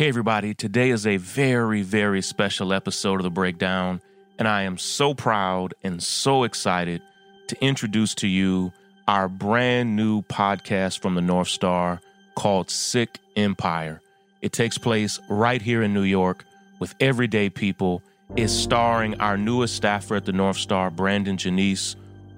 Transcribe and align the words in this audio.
Hey, 0.00 0.08
everybody. 0.08 0.54
Today 0.54 0.88
is 0.88 1.06
a 1.06 1.18
very, 1.18 1.82
very 1.82 2.22
special 2.22 2.72
episode 2.72 3.16
of 3.16 3.22
The 3.22 3.28
Breakdown, 3.28 4.00
and 4.38 4.48
I 4.48 4.62
am 4.62 4.78
so 4.78 5.12
proud 5.12 5.74
and 5.82 6.02
so 6.02 6.44
excited 6.44 7.02
to 7.48 7.62
introduce 7.62 8.14
to 8.14 8.26
you 8.26 8.72
our 9.06 9.28
brand 9.28 9.96
new 9.96 10.22
podcast 10.22 11.02
from 11.02 11.16
the 11.16 11.20
North 11.20 11.48
Star 11.48 12.00
called 12.34 12.70
Sick 12.70 13.18
Empire. 13.36 14.00
It 14.40 14.54
takes 14.54 14.78
place 14.78 15.20
right 15.28 15.60
here 15.60 15.82
in 15.82 15.92
New 15.92 16.04
York 16.04 16.46
with 16.78 16.94
everyday 16.98 17.50
people. 17.50 18.02
It's 18.36 18.54
starring 18.54 19.20
our 19.20 19.36
newest 19.36 19.76
staffer 19.76 20.16
at 20.16 20.24
the 20.24 20.32
North 20.32 20.56
Star, 20.56 20.90
Brandon 20.90 21.36
Janice, 21.36 21.94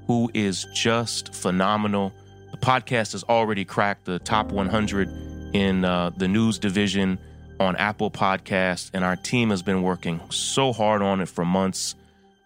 who 0.08 0.32
is 0.34 0.66
just 0.74 1.32
phenomenal. 1.32 2.12
The 2.50 2.56
podcast 2.56 3.12
has 3.12 3.22
already 3.22 3.64
cracked 3.64 4.06
the 4.06 4.18
top 4.18 4.50
100 4.50 5.54
in 5.54 5.84
uh, 5.84 6.10
the 6.16 6.26
news 6.26 6.58
division 6.58 7.20
on 7.62 7.76
Apple 7.76 8.10
Podcasts, 8.10 8.90
and 8.92 9.04
our 9.04 9.16
team 9.16 9.50
has 9.50 9.62
been 9.62 9.82
working 9.82 10.20
so 10.30 10.72
hard 10.72 11.02
on 11.02 11.20
it 11.20 11.28
for 11.28 11.44
months. 11.44 11.94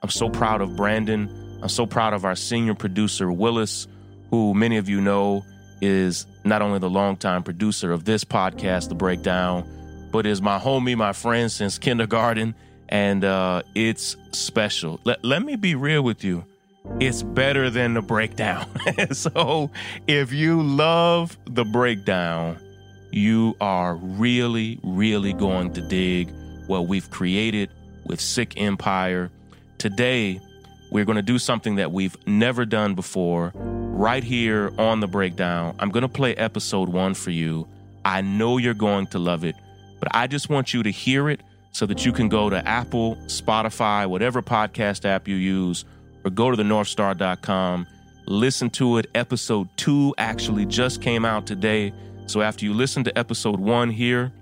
I'm 0.02 0.10
so 0.10 0.28
proud 0.28 0.60
of 0.60 0.76
Brandon. 0.76 1.58
I'm 1.62 1.68
so 1.68 1.86
proud 1.86 2.12
of 2.12 2.24
our 2.24 2.36
senior 2.36 2.74
producer, 2.74 3.32
Willis, 3.32 3.88
who 4.30 4.54
many 4.54 4.76
of 4.76 4.88
you 4.88 5.00
know 5.00 5.44
is 5.80 6.26
not 6.44 6.62
only 6.62 6.78
the 6.78 6.90
longtime 6.90 7.42
producer 7.42 7.92
of 7.92 8.04
this 8.04 8.24
podcast, 8.24 8.88
The 8.88 8.94
Breakdown, 8.94 10.08
but 10.12 10.26
is 10.26 10.40
my 10.40 10.58
homie, 10.58 10.96
my 10.96 11.12
friend 11.12 11.50
since 11.50 11.78
kindergarten. 11.78 12.54
And 12.88 13.24
uh, 13.24 13.62
it's 13.74 14.16
special. 14.32 15.00
Let, 15.04 15.24
let 15.24 15.42
me 15.42 15.56
be 15.56 15.74
real 15.74 16.02
with 16.02 16.22
you. 16.22 16.44
It's 17.00 17.22
better 17.22 17.68
than 17.68 17.94
The 17.94 18.02
Breakdown. 18.02 18.66
so 19.12 19.70
if 20.06 20.32
you 20.32 20.62
love 20.62 21.36
The 21.46 21.64
Breakdown, 21.64 22.58
you 23.16 23.56
are 23.62 23.94
really, 23.94 24.78
really 24.82 25.32
going 25.32 25.72
to 25.72 25.80
dig 25.80 26.30
what 26.66 26.86
we've 26.86 27.10
created 27.10 27.70
with 28.04 28.20
Sick 28.20 28.60
Empire. 28.60 29.30
Today, 29.78 30.40
we're 30.90 31.06
going 31.06 31.16
to 31.16 31.22
do 31.22 31.38
something 31.38 31.76
that 31.76 31.92
we've 31.92 32.16
never 32.26 32.66
done 32.66 32.94
before 32.94 33.52
right 33.54 34.22
here 34.22 34.70
on 34.78 35.00
the 35.00 35.06
breakdown. 35.06 35.74
I'm 35.78 35.90
going 35.90 36.02
to 36.02 36.08
play 36.08 36.34
episode 36.34 36.90
one 36.90 37.14
for 37.14 37.30
you. 37.30 37.66
I 38.04 38.20
know 38.20 38.58
you're 38.58 38.74
going 38.74 39.06
to 39.08 39.18
love 39.18 39.44
it, 39.44 39.56
but 39.98 40.14
I 40.14 40.26
just 40.26 40.50
want 40.50 40.74
you 40.74 40.82
to 40.82 40.90
hear 40.90 41.30
it 41.30 41.40
so 41.72 41.86
that 41.86 42.04
you 42.04 42.12
can 42.12 42.28
go 42.28 42.50
to 42.50 42.68
Apple, 42.68 43.16
Spotify, 43.26 44.06
whatever 44.06 44.42
podcast 44.42 45.06
app 45.06 45.26
you 45.26 45.36
use, 45.36 45.86
or 46.22 46.30
go 46.30 46.50
to 46.50 46.56
the 46.56 46.62
northstar.com. 46.62 47.86
Listen 48.26 48.68
to 48.70 48.98
it. 48.98 49.06
Episode 49.14 49.68
two 49.76 50.14
actually 50.18 50.66
just 50.66 51.00
came 51.00 51.24
out 51.24 51.46
today. 51.46 51.92
So 52.26 52.42
after 52.42 52.64
you 52.64 52.74
listen 52.74 53.04
to 53.04 53.18
episode 53.18 53.60
one 53.60 53.90
here, 53.90 54.32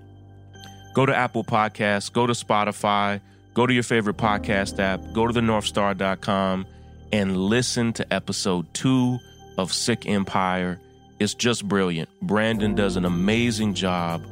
go 0.93 1.05
to 1.05 1.15
Apple 1.15 1.43
Podcasts, 1.43 2.11
go 2.11 2.25
to 2.25 2.33
Spotify, 2.33 3.21
go 3.53 3.67
to 3.67 3.73
your 3.73 3.83
favorite 3.83 4.17
podcast 4.17 4.79
app, 4.79 5.01
go 5.13 5.27
to 5.27 5.33
the 5.33 5.41
northstar.com 5.41 6.65
and 7.11 7.37
listen 7.37 7.93
to 7.93 8.13
episode 8.13 8.73
two 8.73 9.19
of 9.57 9.71
Sick 9.71 10.07
Empire. 10.07 10.79
It's 11.19 11.33
just 11.33 11.67
brilliant. 11.67 12.09
Brandon 12.21 12.75
does 12.75 12.97
an 12.97 13.05
amazing 13.05 13.73
job 13.73 14.23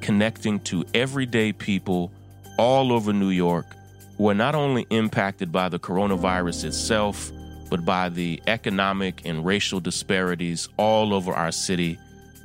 connecting 0.00 0.60
to 0.60 0.84
everyday 0.92 1.52
people 1.52 2.12
all 2.58 2.92
over 2.92 3.12
New 3.12 3.30
York 3.30 3.66
who 4.18 4.28
are 4.28 4.34
not 4.34 4.54
only 4.54 4.86
impacted 4.90 5.52
by 5.52 5.68
the 5.68 5.78
coronavirus 5.78 6.64
itself, 6.64 7.30
but 7.70 7.84
by 7.84 8.08
the 8.08 8.42
economic 8.46 9.22
and 9.24 9.44
racial 9.44 9.80
disparities 9.80 10.68
all 10.76 11.12
over 11.12 11.32
our 11.32 11.52
city. 11.52 11.98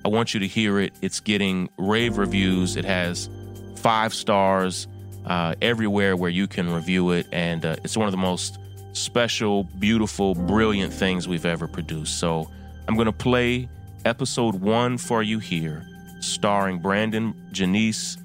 I 0.03 0.09
want 0.09 0.33
you 0.33 0.39
to 0.39 0.47
hear 0.47 0.79
it. 0.79 0.93
It's 1.01 1.19
getting 1.19 1.69
rave 1.77 2.17
reviews. 2.17 2.75
It 2.75 2.85
has 2.85 3.29
five 3.75 4.13
stars 4.13 4.87
uh, 5.25 5.55
everywhere 5.61 6.15
where 6.15 6.29
you 6.29 6.47
can 6.47 6.73
review 6.73 7.11
it. 7.11 7.27
And 7.31 7.65
uh, 7.65 7.75
it's 7.83 7.95
one 7.95 8.07
of 8.07 8.11
the 8.11 8.17
most 8.17 8.57
special, 8.93 9.63
beautiful, 9.63 10.35
brilliant 10.35 10.93
things 10.93 11.27
we've 11.27 11.45
ever 11.45 11.67
produced. 11.67 12.19
So 12.19 12.49
I'm 12.87 12.95
going 12.95 13.05
to 13.05 13.11
play 13.11 13.69
episode 14.05 14.55
one 14.55 14.97
for 14.97 15.21
you 15.21 15.39
here, 15.39 15.85
starring 16.19 16.79
Brandon 16.79 17.33
Janice, 17.51 18.17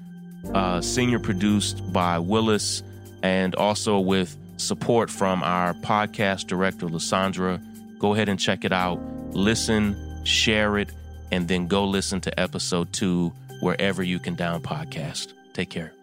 uh, 0.53 0.81
senior 0.81 1.19
produced 1.19 1.93
by 1.93 2.19
Willis, 2.19 2.83
and 3.21 3.55
also 3.55 3.99
with 3.99 4.35
support 4.57 5.09
from 5.09 5.43
our 5.43 5.73
podcast 5.75 6.47
director, 6.47 6.87
Lysandra. 6.87 7.61
Go 7.99 8.13
ahead 8.13 8.29
and 8.29 8.39
check 8.39 8.65
it 8.65 8.73
out. 8.73 8.99
Listen, 9.31 9.95
share 10.25 10.77
it, 10.77 10.91
and 11.31 11.47
then 11.47 11.67
go 11.67 11.83
listen 11.83 12.21
to 12.21 12.39
episode 12.39 12.93
two 12.93 13.31
wherever 13.59 14.03
you 14.03 14.19
can 14.19 14.35
down 14.35 14.61
podcast. 14.61 15.33
Take 15.53 15.69
care. 15.69 15.93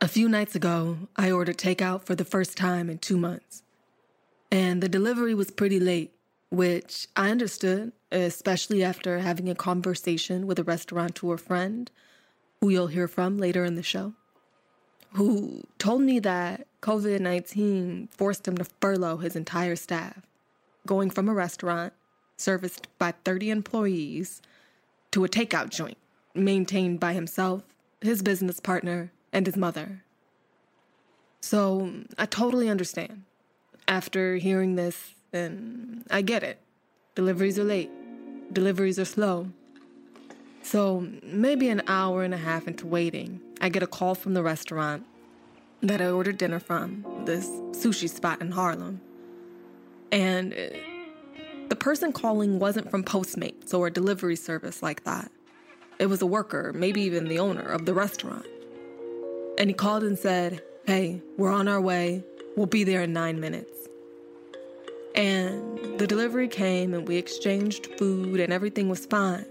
A 0.00 0.06
few 0.06 0.28
nights 0.28 0.54
ago, 0.54 0.96
I 1.16 1.32
ordered 1.32 1.58
takeout 1.58 2.04
for 2.04 2.14
the 2.14 2.24
first 2.24 2.56
time 2.56 2.88
in 2.88 2.98
two 2.98 3.16
months. 3.16 3.64
And 4.50 4.80
the 4.80 4.88
delivery 4.88 5.34
was 5.34 5.50
pretty 5.50 5.80
late, 5.80 6.14
which 6.50 7.08
I 7.16 7.30
understood, 7.30 7.92
especially 8.12 8.84
after 8.84 9.18
having 9.18 9.48
a 9.48 9.56
conversation 9.56 10.46
with 10.46 10.58
a 10.60 10.64
restaurateur 10.64 11.36
friend 11.36 11.90
who 12.60 12.68
you'll 12.68 12.86
hear 12.86 13.08
from 13.08 13.38
later 13.38 13.64
in 13.64 13.74
the 13.74 13.82
show, 13.82 14.14
who 15.14 15.64
told 15.78 16.02
me 16.02 16.20
that 16.20 16.67
COVID 16.82 17.20
19 17.20 18.08
forced 18.12 18.46
him 18.46 18.56
to 18.58 18.64
furlough 18.80 19.18
his 19.18 19.36
entire 19.36 19.76
staff, 19.76 20.22
going 20.86 21.10
from 21.10 21.28
a 21.28 21.34
restaurant 21.34 21.92
serviced 22.36 22.86
by 22.98 23.12
30 23.24 23.50
employees 23.50 24.40
to 25.10 25.24
a 25.24 25.28
takeout 25.28 25.70
joint 25.70 25.98
maintained 26.34 27.00
by 27.00 27.12
himself, 27.12 27.62
his 28.00 28.22
business 28.22 28.60
partner, 28.60 29.10
and 29.32 29.46
his 29.46 29.56
mother. 29.56 30.02
So 31.40 31.92
I 32.16 32.26
totally 32.26 32.68
understand. 32.68 33.24
After 33.86 34.36
hearing 34.36 34.76
this, 34.76 35.14
and 35.32 36.04
I 36.10 36.22
get 36.22 36.42
it. 36.42 36.58
Deliveries 37.14 37.58
are 37.58 37.64
late, 37.64 37.90
deliveries 38.52 38.98
are 38.98 39.04
slow. 39.04 39.48
So 40.62 41.08
maybe 41.22 41.68
an 41.68 41.82
hour 41.88 42.22
and 42.22 42.34
a 42.34 42.38
half 42.38 42.68
into 42.68 42.86
waiting, 42.86 43.40
I 43.60 43.68
get 43.68 43.82
a 43.82 43.86
call 43.86 44.14
from 44.14 44.34
the 44.34 44.42
restaurant 44.42 45.04
that 45.82 46.00
I 46.00 46.08
ordered 46.08 46.38
dinner 46.38 46.58
from, 46.58 47.04
this 47.24 47.46
sushi 47.72 48.08
spot 48.08 48.40
in 48.40 48.50
Harlem. 48.50 49.00
And 50.10 50.52
uh, 50.52 50.76
the 51.68 51.76
person 51.76 52.12
calling 52.12 52.58
wasn't 52.58 52.90
from 52.90 53.04
Postmates 53.04 53.72
or 53.72 53.86
a 53.86 53.90
delivery 53.90 54.36
service 54.36 54.82
like 54.82 55.04
that. 55.04 55.30
It 55.98 56.06
was 56.06 56.22
a 56.22 56.26
worker, 56.26 56.72
maybe 56.72 57.02
even 57.02 57.28
the 57.28 57.38
owner 57.38 57.62
of 57.62 57.84
the 57.84 57.94
restaurant. 57.94 58.46
And 59.58 59.68
he 59.68 59.74
called 59.74 60.04
and 60.04 60.18
said, 60.18 60.62
Hey, 60.86 61.20
we're 61.36 61.52
on 61.52 61.68
our 61.68 61.80
way. 61.80 62.24
We'll 62.56 62.66
be 62.66 62.84
there 62.84 63.02
in 63.02 63.12
nine 63.12 63.40
minutes. 63.40 63.88
And 65.14 65.98
the 65.98 66.06
delivery 66.06 66.48
came 66.48 66.94
and 66.94 67.06
we 67.06 67.16
exchanged 67.16 67.88
food 67.98 68.40
and 68.40 68.52
everything 68.52 68.88
was 68.88 69.04
fine. 69.04 69.46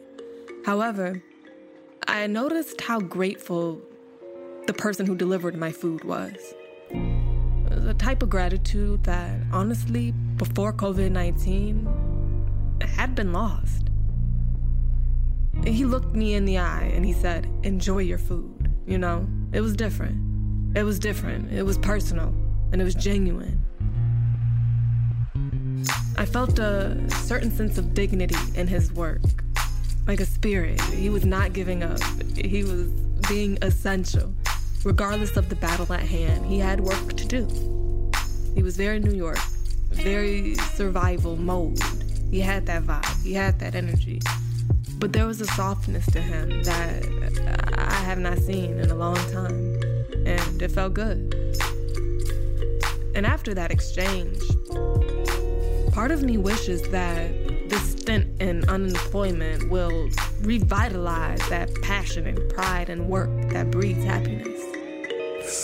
However, 0.65 1.21
I 2.07 2.25
noticed 2.27 2.81
how 2.81 2.99
grateful 3.01 3.81
the 4.67 4.73
person 4.73 5.05
who 5.05 5.15
delivered 5.15 5.55
my 5.55 5.71
food 5.71 6.03
was. 6.03 6.53
A 6.91 7.93
type 7.97 8.21
of 8.21 8.29
gratitude 8.29 9.03
that, 9.05 9.39
honestly, 9.53 10.11
before 10.35 10.73
COVID 10.73 11.09
19, 11.09 12.77
had 12.81 13.15
been 13.15 13.31
lost. 13.31 13.89
He 15.65 15.85
looked 15.85 16.13
me 16.13 16.33
in 16.33 16.43
the 16.45 16.57
eye 16.57 16.91
and 16.93 17.05
he 17.05 17.13
said, 17.13 17.49
Enjoy 17.63 17.99
your 17.99 18.17
food. 18.17 18.69
You 18.85 18.97
know, 18.97 19.27
it 19.53 19.61
was 19.61 19.75
different. 19.75 20.77
It 20.77 20.83
was 20.83 20.99
different. 20.99 21.51
It 21.51 21.63
was 21.63 21.77
personal 21.77 22.33
and 22.71 22.81
it 22.81 22.83
was 22.83 22.95
genuine. 22.95 23.63
I 26.17 26.25
felt 26.25 26.59
a 26.59 27.09
certain 27.09 27.51
sense 27.51 27.77
of 27.77 27.93
dignity 27.93 28.35
in 28.55 28.67
his 28.67 28.91
work, 28.91 29.21
like 30.07 30.19
a 30.19 30.25
spirit. 30.25 30.81
He 30.81 31.09
was 31.09 31.25
not 31.25 31.53
giving 31.53 31.83
up, 31.83 31.99
he 32.35 32.63
was 32.63 32.89
being 33.29 33.57
essential. 33.61 34.33
Regardless 34.87 35.35
of 35.35 35.49
the 35.49 35.55
battle 35.57 35.91
at 35.91 35.99
hand, 35.99 36.45
he 36.45 36.59
had 36.59 36.79
work 36.79 37.11
to 37.17 37.25
do. 37.25 37.45
He 38.55 38.63
was 38.63 38.77
very 38.77 38.99
New 38.99 39.13
York, 39.13 39.37
very 39.91 40.55
survival 40.75 41.35
mode. 41.35 41.77
He 42.31 42.39
had 42.39 42.65
that 42.67 42.83
vibe, 42.83 43.21
he 43.21 43.33
had 43.33 43.59
that 43.59 43.75
energy. 43.75 44.21
But 44.97 45.11
there 45.11 45.27
was 45.27 45.41
a 45.41 45.45
softness 45.45 46.05
to 46.13 46.21
him 46.21 46.63
that 46.63 47.05
I 47.77 47.95
have 47.95 48.17
not 48.17 48.37
seen 48.37 48.79
in 48.79 48.89
a 48.89 48.95
long 48.95 49.17
time, 49.29 49.77
and 50.25 50.61
it 50.61 50.71
felt 50.71 50.93
good. 50.93 51.35
And 53.13 53.25
after 53.25 53.53
that 53.55 53.71
exchange, 53.71 54.39
part 55.91 56.11
of 56.11 56.23
me 56.23 56.37
wishes 56.37 56.81
that 56.91 57.29
this 57.67 57.91
stint 57.91 58.41
in 58.41 58.63
unemployment 58.69 59.69
will 59.69 60.09
revitalize 60.43 61.41
that 61.49 61.69
passion 61.81 62.25
and 62.25 62.49
pride 62.49 62.89
and 62.89 63.09
work 63.09 63.49
that 63.49 63.69
breeds 63.69 64.05
happiness. 64.05 64.66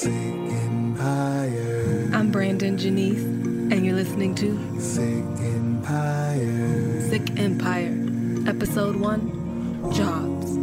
Sick 0.04 0.12
Empire. 0.12 2.10
I'm 2.12 2.30
Brandon 2.30 2.78
Janice, 2.78 3.24
and 3.24 3.86
you're 3.86 3.96
listening 3.96 4.36
to 4.36 4.78
Sick 4.78 5.24
Empire. 5.40 7.00
Sick 7.10 7.40
Empire. 7.40 7.96
Episode 8.46 8.98
1 8.98 9.94
Jobs. 9.94 10.58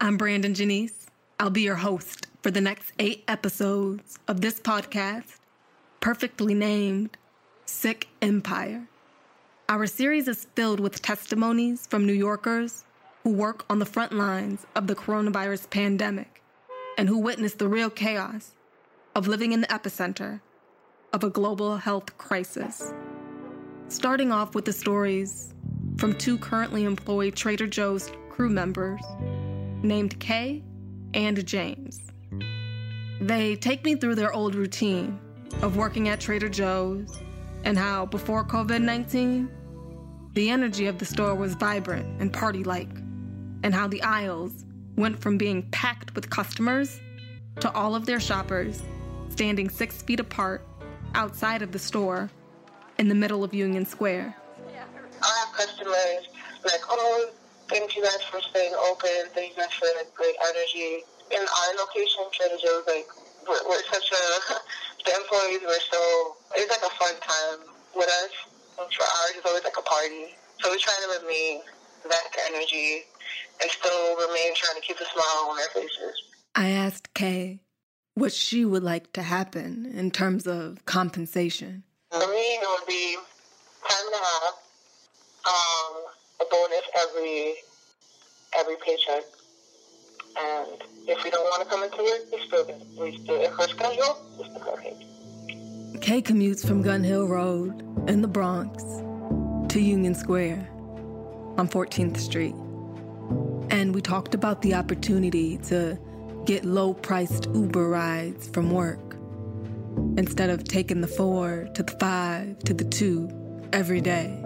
I'm 0.00 0.16
Brandon 0.16 0.54
Janice. 0.54 1.06
I'll 1.38 1.50
be 1.50 1.62
your 1.62 1.76
host 1.76 2.26
for 2.42 2.50
the 2.50 2.60
next 2.60 2.92
eight 2.98 3.22
episodes 3.28 4.18
of 4.26 4.40
this 4.40 4.58
podcast, 4.58 5.36
perfectly 6.00 6.54
named 6.54 7.16
Sick 7.64 8.08
Empire. 8.20 8.88
Our 9.72 9.86
series 9.86 10.28
is 10.28 10.46
filled 10.54 10.80
with 10.80 11.00
testimonies 11.00 11.86
from 11.86 12.04
New 12.06 12.12
Yorkers 12.12 12.84
who 13.24 13.30
work 13.30 13.64
on 13.70 13.78
the 13.78 13.86
front 13.86 14.12
lines 14.12 14.66
of 14.76 14.86
the 14.86 14.94
coronavirus 14.94 15.70
pandemic 15.70 16.42
and 16.98 17.08
who 17.08 17.16
witness 17.16 17.54
the 17.54 17.68
real 17.68 17.88
chaos 17.88 18.54
of 19.14 19.28
living 19.28 19.52
in 19.52 19.62
the 19.62 19.66
epicenter 19.68 20.42
of 21.14 21.24
a 21.24 21.30
global 21.30 21.78
health 21.78 22.18
crisis. 22.18 22.92
Starting 23.88 24.30
off 24.30 24.54
with 24.54 24.66
the 24.66 24.74
stories 24.74 25.54
from 25.96 26.12
two 26.18 26.36
currently 26.36 26.84
employed 26.84 27.34
Trader 27.34 27.66
Joe's 27.66 28.12
crew 28.28 28.50
members 28.50 29.00
named 29.82 30.20
Kay 30.20 30.62
and 31.14 31.46
James. 31.46 31.98
They 33.22 33.56
take 33.56 33.86
me 33.86 33.94
through 33.94 34.16
their 34.16 34.34
old 34.34 34.54
routine 34.54 35.18
of 35.62 35.78
working 35.78 36.10
at 36.10 36.20
Trader 36.20 36.50
Joe's 36.50 37.18
and 37.64 37.78
how 37.78 38.04
before 38.04 38.44
COVID 38.44 38.82
19, 38.82 39.48
the 40.34 40.48
energy 40.48 40.86
of 40.86 40.98
the 40.98 41.04
store 41.04 41.34
was 41.34 41.54
vibrant 41.54 42.20
and 42.20 42.32
party 42.32 42.64
like, 42.64 42.88
and 43.62 43.74
how 43.74 43.86
the 43.86 44.02
aisles 44.02 44.64
went 44.96 45.20
from 45.20 45.36
being 45.36 45.62
packed 45.70 46.14
with 46.14 46.30
customers 46.30 47.00
to 47.60 47.70
all 47.72 47.94
of 47.94 48.06
their 48.06 48.20
shoppers 48.20 48.82
standing 49.28 49.68
six 49.68 50.02
feet 50.02 50.20
apart 50.20 50.66
outside 51.14 51.62
of 51.62 51.72
the 51.72 51.78
store 51.78 52.30
in 52.98 53.08
the 53.08 53.14
middle 53.14 53.44
of 53.44 53.52
Union 53.52 53.84
Square. 53.84 54.34
I 55.22 55.44
have 55.44 55.54
customers 55.54 56.28
like, 56.64 56.80
oh, 56.88 57.30
thank 57.68 57.94
you 57.94 58.02
guys 58.02 58.22
for 58.30 58.40
staying 58.40 58.74
open. 58.74 59.28
Thank 59.34 59.56
you 59.56 59.62
guys 59.62 59.72
for 59.72 59.86
the 59.86 60.06
great 60.14 60.34
energy. 60.48 61.04
In 61.30 61.38
our 61.38 61.74
location, 61.78 62.24
Trader 62.32 62.56
Joe's, 62.60 62.84
like, 62.86 63.06
we're, 63.48 63.68
we're 63.68 63.82
such 63.90 64.10
a, 64.12 64.54
the 65.04 65.14
employees 65.14 65.60
were 65.62 65.82
so, 65.90 66.36
it's 66.56 66.70
like 66.70 66.90
a 66.90 66.94
fun 66.96 67.14
time 67.20 67.68
with 67.94 68.08
us. 68.08 68.51
For 68.76 68.82
ours, 68.82 69.32
it's 69.36 69.46
always 69.46 69.64
like 69.64 69.76
a 69.78 69.82
party. 69.82 70.34
So 70.60 70.70
we 70.70 70.78
try 70.78 70.94
to 70.94 71.20
remain 71.22 71.60
that 72.08 72.24
energy 72.48 73.02
and 73.60 73.70
still 73.70 74.16
remain 74.16 74.54
trying 74.54 74.80
to 74.80 74.86
keep 74.86 74.96
a 74.96 75.04
smile 75.04 75.50
on 75.50 75.58
our 75.58 75.68
faces. 75.68 76.22
I 76.54 76.70
asked 76.70 77.14
Kay 77.14 77.60
what 78.14 78.32
she 78.32 78.64
would 78.64 78.82
like 78.82 79.12
to 79.14 79.22
happen 79.22 79.90
in 79.94 80.10
terms 80.10 80.46
of 80.46 80.84
compensation. 80.84 81.84
For 82.10 82.18
me, 82.18 82.24
it 82.26 82.68
would 82.78 82.86
be 82.86 83.16
time 83.88 84.06
and 84.06 84.14
a 84.14 84.18
half, 84.18 84.54
um, 85.46 86.02
a 86.40 86.44
bonus 86.50 86.82
every 87.00 87.54
every 88.58 88.76
paycheck. 88.84 89.24
And 90.38 90.82
if 91.08 91.24
we 91.24 91.30
don't 91.30 91.44
want 91.44 91.62
to 91.62 91.68
come 91.68 91.82
into 91.84 91.98
work, 91.98 92.20
we 92.32 92.46
still 92.46 92.66
we 92.98 93.18
still 93.18 93.40
if 93.40 93.58
we're 93.58 93.68
scheduled, 93.68 94.16
we 94.38 94.44
still 94.44 94.60
go 94.60 94.74
ahead. 94.74 96.02
Kay 96.02 96.20
commutes 96.20 96.66
from 96.66 96.82
Gun 96.82 97.04
Hill 97.04 97.26
Road 97.28 97.91
in 98.08 98.20
the 98.20 98.28
Bronx 98.28 98.82
to 99.72 99.80
Union 99.80 100.14
Square 100.14 100.68
on 101.56 101.68
14th 101.68 102.18
Street. 102.18 102.54
And 103.70 103.94
we 103.94 104.00
talked 104.00 104.34
about 104.34 104.60
the 104.62 104.74
opportunity 104.74 105.58
to 105.58 105.98
get 106.44 106.64
low 106.64 106.94
priced 106.94 107.46
Uber 107.54 107.88
rides 107.88 108.48
from 108.48 108.70
work 108.70 109.16
instead 110.18 110.50
of 110.50 110.64
taking 110.64 111.00
the 111.00 111.06
four 111.06 111.68
to 111.74 111.82
the 111.82 111.92
five 111.92 112.58
to 112.60 112.74
the 112.74 112.84
two 112.84 113.30
every 113.72 114.00
day. 114.00 114.36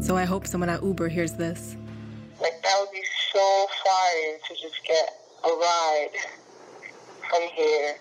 So 0.00 0.16
I 0.16 0.24
hope 0.24 0.46
someone 0.46 0.68
at 0.68 0.82
Uber 0.82 1.08
hears 1.08 1.34
this. 1.34 1.76
Like 2.40 2.60
that 2.62 2.76
would 2.80 2.92
be 2.92 3.04
so 3.32 3.66
fire 3.84 4.38
to 4.48 4.54
just 4.60 4.84
get 4.84 5.10
a 5.44 5.48
ride 5.48 6.10
from 7.30 7.42
here 7.54 7.96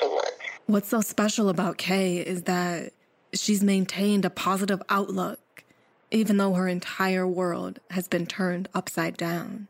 to 0.00 0.08
work. 0.08 0.59
What's 0.70 0.90
so 0.90 1.00
special 1.00 1.48
about 1.48 1.78
Kay 1.78 2.18
is 2.18 2.42
that 2.42 2.92
she's 3.34 3.60
maintained 3.60 4.24
a 4.24 4.30
positive 4.30 4.80
outlook, 4.88 5.64
even 6.12 6.36
though 6.36 6.54
her 6.54 6.68
entire 6.68 7.26
world 7.26 7.80
has 7.90 8.06
been 8.06 8.24
turned 8.24 8.68
upside 8.72 9.16
down. 9.16 9.66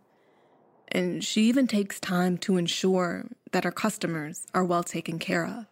And 0.88 1.25
she 1.25 1.44
even 1.44 1.67
takes 1.67 2.00
time 2.00 2.37
to 2.44 2.58
ensure 2.58 3.25
that 3.52 3.64
her 3.64 3.73
customers 3.73 4.47
are 4.52 4.62
well 4.62 4.82
taken 4.82 5.19
care 5.19 5.47
of. 5.47 5.64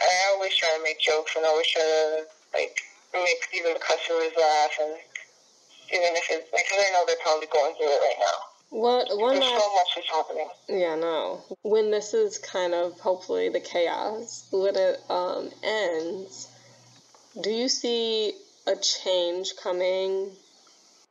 I 0.00 0.32
always 0.34 0.54
try 0.54 0.68
to 0.76 0.82
make 0.84 1.00
jokes 1.00 1.34
and 1.34 1.44
always 1.44 1.66
try 1.66 1.82
to 1.82 2.24
like 2.54 2.78
make 3.12 3.42
even 3.56 3.72
the 3.72 3.80
customers 3.80 4.30
laugh 4.38 4.70
and 4.80 4.94
even 5.92 6.14
if 6.14 6.26
it's 6.30 6.52
like 6.52 6.66
I 6.70 6.92
know 6.92 7.02
they're 7.08 7.16
probably 7.24 7.48
going 7.52 7.74
through 7.74 7.90
it 7.90 7.98
right 8.02 8.20
now. 8.20 8.55
What 8.70 9.06
one 9.16 9.34
There's 9.38 9.44
last 9.44 9.62
so 9.64 9.74
much 9.74 9.88
that's 9.94 10.10
happening. 10.10 10.48
yeah 10.68 10.94
no 10.96 11.42
when 11.62 11.90
this 11.90 12.12
is 12.14 12.38
kind 12.38 12.74
of 12.74 12.98
hopefully 13.00 13.48
the 13.48 13.60
chaos 13.60 14.46
when 14.52 14.76
it 14.76 15.00
um, 15.08 15.50
ends 15.62 16.48
do 17.40 17.50
you 17.50 17.68
see 17.68 18.32
a 18.66 18.74
change 18.76 19.54
coming 19.62 20.30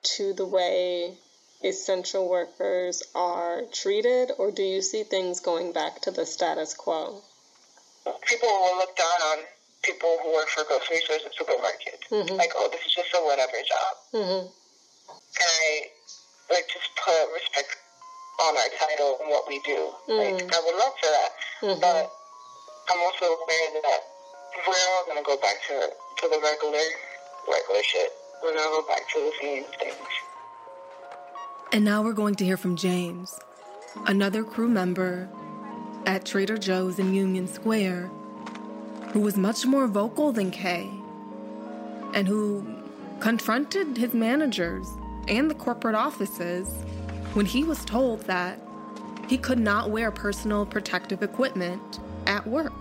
to 0.03 0.33
the 0.33 0.45
way 0.45 1.13
essential 1.63 2.29
workers 2.29 3.01
are 3.15 3.61
treated 3.71 4.31
or 4.37 4.51
do 4.51 4.61
you 4.61 4.81
see 4.81 5.03
things 5.03 5.39
going 5.39 5.71
back 5.71 6.01
to 6.01 6.11
the 6.11 6.25
status 6.25 6.73
quo 6.73 7.21
People 8.27 8.49
will 8.49 8.77
look 8.77 8.95
down 8.95 9.21
on 9.31 9.37
people 9.81 10.17
who 10.23 10.33
work 10.33 10.47
for 10.49 10.63
grocery 10.65 10.97
stores 10.97 11.21
and 11.23 11.33
supermarkets. 11.33 12.05
Mhm. 12.11 12.37
Like, 12.37 12.51
oh, 12.55 12.69
this 12.71 12.81
is 12.85 12.93
just 12.93 13.09
a 13.15 13.17
whatever 13.23 13.57
job. 13.67 13.93
mm-hmm. 14.13 14.47
And 15.09 15.49
I 15.61 15.89
like 16.49 16.67
just 16.71 16.89
put 16.95 17.33
respect 17.33 17.77
on 18.39 18.55
our 18.57 18.69
title 18.79 19.17
and 19.21 19.29
what 19.29 19.47
we 19.47 19.59
do. 19.59 19.89
Like, 20.07 20.43
Mm. 20.43 20.53
I 20.53 20.59
would 20.65 20.75
love 20.75 20.93
for 20.99 21.09
that. 21.09 21.31
Mhm. 21.61 21.79
But 21.81 22.11
I'm 22.89 22.99
also 23.01 23.25
aware 23.25 23.81
that 23.81 24.01
we're 24.67 24.73
all 24.89 25.05
gonna 25.07 25.23
go 25.23 25.37
back 25.37 25.55
to 25.67 25.91
to 26.21 26.27
the 26.29 26.39
regular 26.39 26.83
regular 27.47 27.83
shit. 27.83 28.11
We're 28.43 28.53
gonna 28.53 28.69
go 28.69 28.81
back 28.87 29.07
to 29.13 29.19
the 29.19 29.31
same 29.41 29.63
things. 29.79 30.07
And 31.71 31.83
now 31.83 32.01
we're 32.01 32.13
going 32.13 32.35
to 32.35 32.45
hear 32.45 32.57
from 32.57 32.75
James, 32.75 33.37
another 34.05 34.43
crew 34.43 34.67
member 34.69 35.27
at 36.05 36.25
Trader 36.25 36.57
Joe's 36.57 36.99
in 36.99 37.13
Union 37.13 37.47
Square, 37.47 38.09
who 39.11 39.19
was 39.19 39.35
much 39.37 39.65
more 39.65 39.87
vocal 39.87 40.31
than 40.31 40.51
Kay 40.51 40.91
and 42.13 42.27
who 42.27 42.65
confronted 43.19 43.97
his 43.97 44.13
managers 44.13 44.87
and 45.27 45.49
the 45.49 45.55
corporate 45.55 45.95
offices 45.95 46.67
when 47.33 47.45
he 47.45 47.63
was 47.63 47.83
told 47.83 48.21
that 48.21 48.59
he 49.27 49.37
could 49.37 49.59
not 49.59 49.89
wear 49.89 50.11
personal 50.11 50.65
protective 50.65 51.23
equipment 51.23 51.99
at 52.27 52.45
work. 52.45 52.73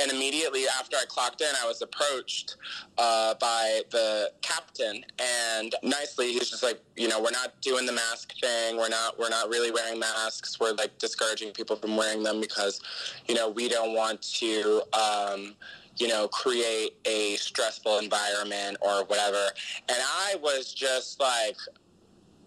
And 0.00 0.12
immediately 0.12 0.62
after 0.78 0.96
I 0.96 1.04
clocked 1.08 1.40
in, 1.40 1.48
I 1.60 1.66
was 1.66 1.82
approached 1.82 2.56
uh, 2.98 3.34
by 3.40 3.82
the 3.90 4.30
captain, 4.42 5.04
and 5.18 5.74
nicely, 5.82 6.32
he's 6.32 6.50
just 6.50 6.62
like, 6.62 6.80
you 6.96 7.08
know, 7.08 7.20
we're 7.20 7.32
not 7.32 7.60
doing 7.60 7.84
the 7.84 7.92
mask 7.92 8.32
thing. 8.40 8.76
We're 8.76 8.88
not, 8.88 9.18
we're 9.18 9.28
not 9.28 9.48
really 9.48 9.72
wearing 9.72 9.98
masks. 9.98 10.60
We're 10.60 10.74
like 10.74 10.96
discouraging 10.98 11.50
people 11.52 11.74
from 11.74 11.96
wearing 11.96 12.22
them 12.22 12.40
because, 12.40 12.80
you 13.26 13.34
know, 13.34 13.48
we 13.48 13.68
don't 13.68 13.92
want 13.92 14.22
to, 14.22 14.82
um, 14.92 15.56
you 15.98 16.08
know, 16.08 16.28
create 16.28 16.96
a 17.04 17.36
stressful 17.36 17.98
environment 17.98 18.76
or 18.80 19.04
whatever. 19.04 19.44
And 19.88 19.98
I 20.00 20.36
was 20.42 20.72
just 20.72 21.20
like, 21.20 21.56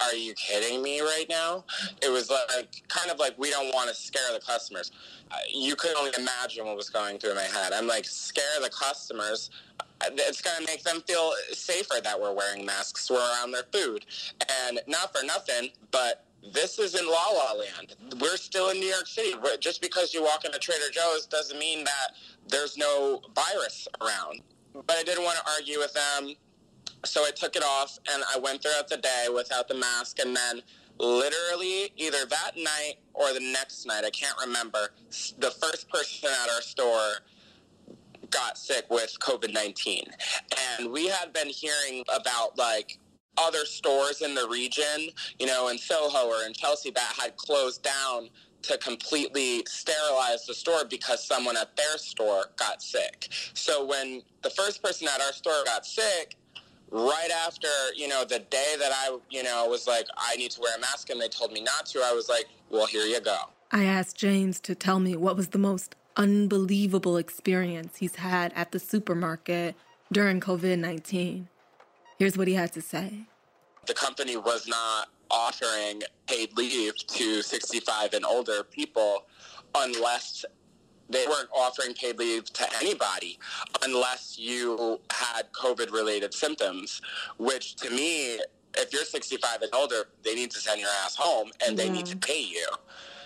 are 0.01 0.15
you 0.15 0.33
kidding 0.33 0.81
me 0.81 1.01
right 1.01 1.25
now? 1.29 1.65
It 2.01 2.11
was 2.11 2.29
like 2.29 2.83
kind 2.87 3.11
of 3.11 3.19
like 3.19 3.37
we 3.37 3.49
don't 3.51 3.73
want 3.73 3.89
to 3.89 3.95
scare 3.95 4.33
the 4.33 4.39
customers. 4.39 4.91
Uh, 5.31 5.35
you 5.53 5.75
could 5.75 5.95
only 5.97 6.11
imagine 6.17 6.65
what 6.65 6.75
was 6.75 6.89
going 6.89 7.19
through 7.19 7.35
my 7.35 7.43
head. 7.43 7.73
I'm 7.73 7.87
like, 7.87 8.05
scare 8.05 8.59
the 8.61 8.69
customers. 8.69 9.49
Uh, 9.79 10.09
It's 10.13 10.41
going 10.41 10.57
to 10.59 10.65
make 10.65 10.83
them 10.83 11.01
feel 11.07 11.31
safer 11.53 12.01
that 12.03 12.19
we're 12.19 12.33
wearing 12.33 12.65
masks. 12.65 13.09
We're 13.11 13.19
around 13.19 13.51
their 13.51 13.65
food. 13.71 14.05
And 14.67 14.81
not 14.87 15.15
for 15.15 15.25
nothing, 15.25 15.69
but 15.91 16.25
this 16.53 16.79
is 16.79 16.95
in 16.95 17.05
La 17.05 17.27
La 17.33 17.53
Land. 17.53 17.95
We're 18.19 18.37
still 18.37 18.69
in 18.69 18.79
New 18.79 18.87
York 18.87 19.07
City. 19.07 19.33
Just 19.59 19.81
because 19.81 20.13
you 20.13 20.23
walk 20.23 20.45
into 20.45 20.59
Trader 20.59 20.89
Joe's 20.91 21.25
doesn't 21.25 21.59
mean 21.59 21.83
that 21.83 22.15
there's 22.47 22.77
no 22.77 23.21
virus 23.35 23.87
around. 24.01 24.41
But 24.73 24.97
I 24.97 25.03
didn't 25.03 25.23
want 25.23 25.37
to 25.37 25.51
argue 25.51 25.79
with 25.79 25.93
them 25.93 26.35
so 27.05 27.25
I 27.25 27.31
took 27.31 27.55
it 27.55 27.63
off 27.63 27.97
and 28.11 28.23
I 28.33 28.39
went 28.39 28.61
throughout 28.61 28.87
the 28.87 28.97
day 28.97 29.27
without 29.33 29.67
the 29.67 29.75
mask. 29.75 30.19
And 30.19 30.35
then, 30.35 30.61
literally, 30.99 31.91
either 31.97 32.25
that 32.25 32.51
night 32.55 32.95
or 33.13 33.33
the 33.33 33.39
next 33.39 33.85
night, 33.85 34.03
I 34.05 34.09
can't 34.11 34.37
remember, 34.39 34.89
the 35.39 35.51
first 35.51 35.89
person 35.89 36.29
at 36.43 36.49
our 36.49 36.61
store 36.61 37.13
got 38.29 38.57
sick 38.57 38.85
with 38.89 39.17
COVID 39.19 39.53
19. 39.53 40.05
And 40.77 40.91
we 40.91 41.07
had 41.07 41.33
been 41.33 41.49
hearing 41.49 42.03
about 42.13 42.57
like 42.57 42.99
other 43.37 43.65
stores 43.65 44.21
in 44.21 44.35
the 44.35 44.47
region, 44.47 45.09
you 45.39 45.45
know, 45.45 45.69
in 45.69 45.77
Soho 45.77 46.27
or 46.27 46.45
in 46.45 46.53
Chelsea 46.53 46.91
that 46.91 47.13
had 47.17 47.35
closed 47.37 47.83
down 47.83 48.29
to 48.63 48.77
completely 48.77 49.63
sterilize 49.67 50.45
the 50.45 50.53
store 50.53 50.85
because 50.89 51.23
someone 51.23 51.57
at 51.57 51.75
their 51.75 51.97
store 51.97 52.45
got 52.57 52.81
sick. 52.81 53.27
So 53.53 53.85
when 53.85 54.21
the 54.43 54.49
first 54.49 54.83
person 54.83 55.07
at 55.07 55.21
our 55.21 55.33
store 55.33 55.63
got 55.65 55.85
sick, 55.85 56.35
right 56.91 57.29
after, 57.45 57.67
you 57.95 58.07
know, 58.07 58.23
the 58.23 58.39
day 58.39 58.75
that 58.77 58.91
I, 58.93 59.17
you 59.29 59.43
know, 59.43 59.67
was 59.67 59.87
like, 59.87 60.05
I 60.17 60.35
need 60.35 60.51
to 60.51 60.61
wear 60.61 60.75
a 60.77 60.79
mask 60.79 61.09
and 61.09 61.19
they 61.19 61.29
told 61.29 61.51
me 61.51 61.61
not 61.61 61.85
to, 61.87 61.99
I 61.99 62.13
was 62.13 62.29
like, 62.29 62.45
well, 62.69 62.85
here 62.85 63.05
you 63.05 63.19
go. 63.21 63.37
I 63.71 63.85
asked 63.85 64.17
James 64.17 64.59
to 64.61 64.75
tell 64.75 64.99
me 64.99 65.15
what 65.15 65.35
was 65.35 65.49
the 65.49 65.57
most 65.57 65.95
unbelievable 66.17 67.17
experience 67.17 67.97
he's 67.97 68.17
had 68.17 68.51
at 68.53 68.73
the 68.73 68.79
supermarket 68.79 69.75
during 70.11 70.41
COVID 70.41 70.77
19. 70.77 71.47
Here's 72.21 72.37
what 72.37 72.47
he 72.47 72.53
had 72.53 72.71
to 72.73 72.83
say. 72.83 73.23
The 73.87 73.95
company 73.95 74.37
was 74.37 74.67
not 74.67 75.07
offering 75.31 76.03
paid 76.27 76.55
leave 76.55 76.95
to 77.07 77.41
65 77.41 78.13
and 78.13 78.23
older 78.23 78.61
people 78.63 79.25
unless 79.73 80.45
they 81.09 81.25
weren't 81.25 81.49
offering 81.51 81.95
paid 81.95 82.19
leave 82.19 82.43
to 82.53 82.67
anybody 82.75 83.39
unless 83.83 84.37
you 84.37 84.99
had 85.11 85.51
COVID 85.51 85.91
related 85.91 86.31
symptoms, 86.31 87.01
which 87.39 87.75
to 87.77 87.89
me, 87.89 88.39
if 88.77 88.93
you're 88.93 89.03
65 89.03 89.63
and 89.63 89.73
older, 89.73 90.03
they 90.23 90.35
need 90.35 90.51
to 90.51 90.59
send 90.59 90.79
your 90.79 90.91
ass 91.03 91.15
home 91.15 91.49
and 91.65 91.75
they 91.75 91.89
need 91.89 92.05
to 92.05 92.17
pay 92.17 92.43
you. 92.43 92.67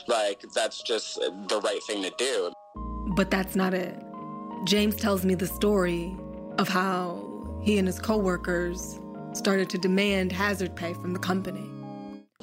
Like, 0.07 0.41
that's 0.53 0.81
just 0.83 1.19
the 1.19 1.59
right 1.61 1.83
thing 1.83 2.01
to 2.03 2.13
do. 2.17 2.53
But 3.13 3.29
that's 3.29 3.57
not 3.57 3.73
it. 3.73 4.01
James 4.63 4.95
tells 4.95 5.25
me 5.25 5.35
the 5.35 5.47
story 5.47 6.15
of 6.57 6.69
how 6.69 7.34
he 7.61 7.77
and 7.77 7.87
his 7.87 7.99
coworkers 7.99 8.99
started 9.33 9.69
to 9.69 9.77
demand 9.77 10.31
hazard 10.31 10.75
pay 10.75 10.93
from 10.93 11.13
the 11.13 11.19
company 11.19 11.69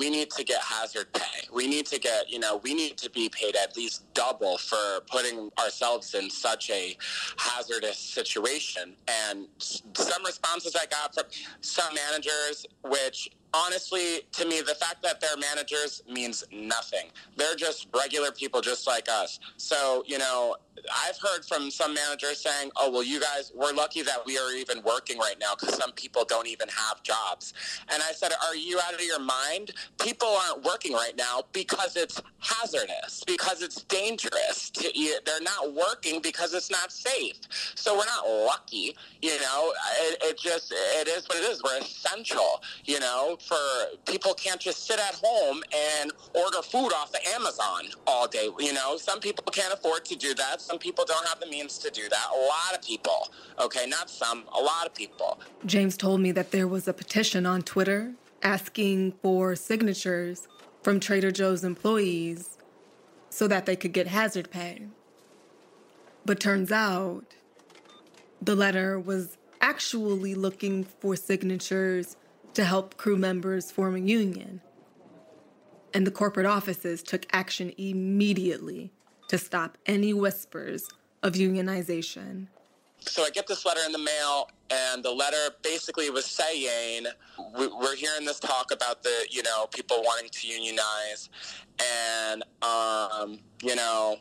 we 0.02 0.11
need 0.11 0.31
to 0.31 0.42
get 0.42 0.61
hazard 0.61 1.12
pay. 1.12 1.47
We 1.52 1.69
need 1.69 1.87
to 1.87 2.00
get, 2.00 2.31
you 2.31 2.38
know, 2.38 2.57
we 2.57 2.75
need 2.75 2.97
to 2.99 3.11
be 3.11 3.28
paid 3.28 3.54
at 3.54 3.76
least 3.76 4.02
double 4.14 4.59
for 4.59 5.00
putting 5.11 5.50
ourselves 5.61 6.14
in 6.14 6.31
such 6.31 6.71
a 6.71 6.97
hazardous 7.37 7.99
situation. 7.99 8.95
And 9.07 9.47
some 9.59 10.25
responses 10.25 10.75
I 10.75 10.87
got 10.87 11.14
from 11.14 11.25
some 11.61 11.95
managers, 11.95 12.66
which 12.83 13.31
honestly, 13.54 14.23
to 14.33 14.47
me, 14.47 14.61
the 14.61 14.75
fact 14.75 15.02
that 15.02 15.21
they're 15.21 15.37
managers 15.37 16.02
means 16.11 16.42
nothing. 16.50 17.11
They're 17.37 17.54
just 17.54 17.87
regular 17.95 18.33
people 18.33 18.61
just 18.61 18.87
like 18.87 19.09
us. 19.09 19.38
So, 19.57 20.02
you 20.07 20.19
know, 20.19 20.57
I've 21.07 21.19
heard 21.19 21.45
from 21.45 21.71
some 21.71 21.95
managers 21.95 22.41
saying, 22.41 22.71
oh, 22.76 22.91
well, 22.91 23.02
you 23.02 23.21
guys, 23.21 23.52
we're 23.55 23.73
lucky 23.73 24.02
that 24.02 24.25
we 24.26 24.38
are 24.38 24.52
even 24.52 24.83
working 24.83 25.19
right 25.19 25.37
now 25.38 25.55
because 25.59 25.76
some 25.76 25.93
people 25.93 26.25
don't 26.25 26.49
even 26.49 26.69
have 26.69 27.02
jobs. 27.02 27.55
And 27.93 28.02
I 28.02 28.12
said, 28.12 28.33
are 28.47 28.57
you 28.57 28.81
out 28.81 28.95
of 28.95 29.00
your 29.02 29.21
mind? 29.21 29.73
People 30.00 30.29
aren't 30.29 30.64
working 30.64 30.93
right 30.93 31.14
now 31.17 31.43
because 31.52 31.97
it's 31.97 32.21
hazardous, 32.41 33.23
because 33.26 33.62
it's 33.62 33.83
dangerous. 33.85 34.71
They're 34.71 35.41
not 35.43 35.75
working 35.75 36.21
because 36.21 36.55
it's 36.55 36.71
not 36.71 36.91
safe. 36.91 37.37
So 37.75 37.97
we're 37.97 38.07
not 38.07 38.26
lucky, 38.26 38.97
you 39.21 39.38
know, 39.41 39.73
it, 40.00 40.19
it 40.23 40.38
just, 40.38 40.73
it 40.73 41.09
is 41.09 41.29
what 41.29 41.38
it 41.38 41.45
is. 41.50 41.62
We're 41.62 41.79
essential, 41.79 42.62
you 42.85 42.99
know, 42.99 43.37
for 43.47 43.57
people 44.07 44.35
can't 44.35 44.61
just 44.61 44.87
sit 44.87 44.99
at 44.99 45.14
home 45.23 45.62
and 46.00 46.12
order 46.35 46.62
food 46.62 46.93
off 46.95 47.11
of 47.11 47.21
Amazon 47.35 47.85
all 48.07 48.26
day. 48.26 48.49
You 48.59 48.73
know, 48.73 48.97
some 48.97 49.21
people 49.21 49.45
can't 49.52 49.73
afford 49.73 50.05
to 50.07 50.17
do 50.17 50.35
that. 50.35 50.62
Some 50.62 50.78
people 50.78 51.04
don't 51.04 51.26
have 51.26 51.40
the 51.40 51.47
means 51.47 51.76
to 51.78 51.90
do 51.90 52.09
that. 52.09 52.26
A 52.33 52.38
lot 52.38 52.75
of 52.75 52.83
people, 52.83 53.28
okay, 53.59 53.87
not 53.87 54.09
some, 54.09 54.45
a 54.57 54.62
lot 54.62 54.87
of 54.87 54.95
people. 54.95 55.40
James 55.66 55.97
told 55.97 56.21
me 56.21 56.31
that 56.33 56.52
there 56.52 56.69
was 56.69 56.87
a 56.87 56.92
petition 56.92 57.47
on 57.47 57.62
Twitter 57.62 58.12
asking 58.42 59.12
for 59.23 59.57
signatures 59.57 60.47
from 60.83 61.00
Trader 61.00 61.33
Joe's 61.33 61.64
employees 61.64 62.59
so 63.28 63.49
that 63.49 63.66
they 63.66 63.75
could 63.75 63.92
get 63.92 64.07
hazard 64.07 64.50
pay. 64.50 64.83
But 66.25 66.38
turns 66.38 66.71
out 66.71 67.35
the 68.40 68.54
letter 68.54 69.00
was 69.00 69.37
actually 69.61 70.35
looking 70.35 70.85
for 70.85 71.16
signatures 71.16 72.16
to 72.54 72.64
help 72.64 72.97
crew 72.97 73.16
members 73.16 73.73
form 73.73 73.97
a 73.97 74.00
union. 74.00 74.61
And 75.92 76.07
the 76.07 76.11
corporate 76.11 76.47
offices 76.47 77.02
took 77.02 77.26
action 77.33 77.73
immediately 77.76 78.92
to 79.32 79.38
stop 79.38 79.78
any 79.86 80.12
whispers 80.12 80.90
of 81.22 81.32
unionization. 81.32 82.48
So 82.98 83.24
I 83.24 83.30
get 83.30 83.46
this 83.46 83.64
letter 83.64 83.80
in 83.86 83.90
the 83.90 83.98
mail, 83.98 84.50
and 84.70 85.02
the 85.02 85.10
letter 85.10 85.54
basically 85.62 86.10
was 86.10 86.26
saying 86.26 87.06
we're 87.56 87.96
hearing 87.96 88.26
this 88.26 88.38
talk 88.38 88.72
about 88.72 89.02
the 89.02 89.26
you 89.30 89.42
know 89.42 89.68
people 89.72 90.02
wanting 90.02 90.28
to 90.28 90.46
unionize, 90.46 91.30
and 91.80 92.44
um, 92.60 93.38
you 93.62 93.74
know 93.74 94.18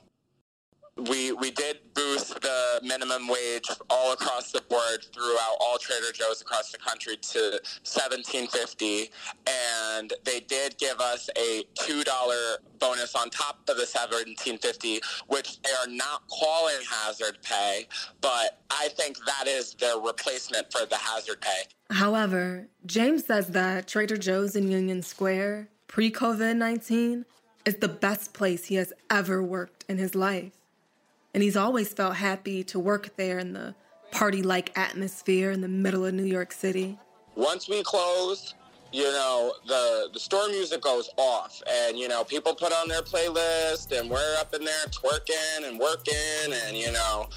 we 0.98 1.32
we 1.32 1.52
did 1.52 1.80
boost 1.94 2.40
the 2.42 2.80
minimum 2.84 3.28
wage 3.28 3.70
all 3.90 4.14
across 4.14 4.52
the 4.52 4.62
board 4.70 5.06
throughout 5.14 5.56
all 5.60 5.78
Trader 5.78 6.12
Joe's 6.14 6.42
across 6.42 6.72
the 6.72 6.78
country 6.78 7.18
to 7.18 7.62
seventeen 7.84 8.48
fifty, 8.48 9.10
and 9.48 10.14
they 10.24 10.42
did 10.42 10.78
give 10.78 11.00
us 11.00 11.30
a 11.38 11.64
two 11.76 12.04
dollar 12.04 12.58
bonus 12.80 13.16
on 13.16 13.30
top 13.30 13.60
of 13.70 13.78
the 13.78 13.86
seventeen 13.86 14.58
fifty, 14.58 15.00
which 15.28 15.62
they 15.62 15.72
are 15.72 15.88
not 15.88 16.24
calling 16.28 16.76
hazard 16.90 17.38
pay, 17.42 17.88
but 18.20 18.62
I 18.70 18.90
think 18.90 19.18
that 19.26 19.48
is 19.48 19.74
their 19.76 19.98
replacement 19.98 20.72
for 20.72 20.86
the 20.86 20.98
hazard 20.98 21.42
pay. 21.42 21.64
However, 21.90 22.68
James 22.86 23.26
says 23.26 23.48
that 23.50 23.88
Trader 23.88 24.18
Joe's 24.18 24.56
in 24.56 24.70
Union 24.70 25.02
Square 25.02 25.70
pre 25.88 26.12
COVID 26.12 26.58
nineteen 26.58 27.26
is 27.64 27.76
the 27.76 27.88
best 27.88 28.34
place 28.34 28.66
he 28.66 28.76
has 28.76 28.92
ever 29.10 29.42
worked 29.42 29.86
in 29.88 29.98
his 29.98 30.16
life 30.16 30.52
and 31.34 31.44
he's 31.44 31.58
always 31.58 31.94
felt 31.94 32.16
happy 32.16 32.64
to 32.66 32.80
work 32.80 33.16
there 33.16 33.40
in 33.40 33.54
the 33.54 33.76
party 34.12 34.44
like 34.44 34.78
atmosphere 34.78 35.52
in 35.52 35.62
the 35.62 35.68
middle 35.68 36.06
of 36.06 36.14
New 36.14 36.26
York 36.26 36.52
City. 36.52 37.00
Once 37.36 37.70
we 37.70 37.82
closed, 37.84 38.56
you 38.92 39.04
know, 39.04 39.54
the 39.68 40.10
the 40.14 40.20
store 40.20 40.50
music 40.50 40.82
goes 40.82 41.10
off 41.18 41.62
and 41.70 41.98
you 41.98 42.08
know, 42.08 42.24
people 42.24 42.54
put 42.54 42.74
on 42.74 42.88
their 42.88 43.02
playlist 43.02 43.98
and 43.98 44.10
we're 44.10 44.36
up 44.40 44.54
in 44.54 44.64
there 44.64 44.86
twerking 44.88 45.68
and 45.68 45.80
working 45.80 46.54
and 46.66 46.78
you 46.78 46.92
know, 46.92 47.30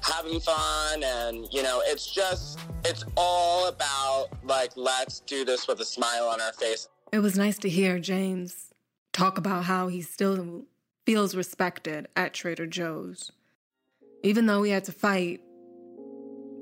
having 0.00 0.40
fun 0.40 1.02
and 1.04 1.46
you 1.52 1.62
know, 1.62 1.82
it's 1.84 2.10
just 2.10 2.58
it's 2.84 3.04
all 3.16 3.68
about 3.68 4.28
like 4.42 4.72
let's 4.76 5.20
do 5.20 5.44
this 5.44 5.68
with 5.68 5.80
a 5.80 5.84
smile 5.84 6.24
on 6.24 6.40
our 6.40 6.52
face. 6.54 6.88
It 7.12 7.18
was 7.18 7.36
nice 7.36 7.58
to 7.58 7.68
hear 7.68 7.98
James 7.98 8.72
talk 9.12 9.36
about 9.36 9.64
how 9.64 9.88
he 9.88 10.00
still 10.00 10.62
feels 11.04 11.34
respected 11.34 12.08
at 12.16 12.32
Trader 12.32 12.66
Joe's 12.66 13.32
even 14.22 14.46
though 14.46 14.62
he 14.62 14.70
had 14.70 14.84
to 14.84 14.92
fight 14.92 15.40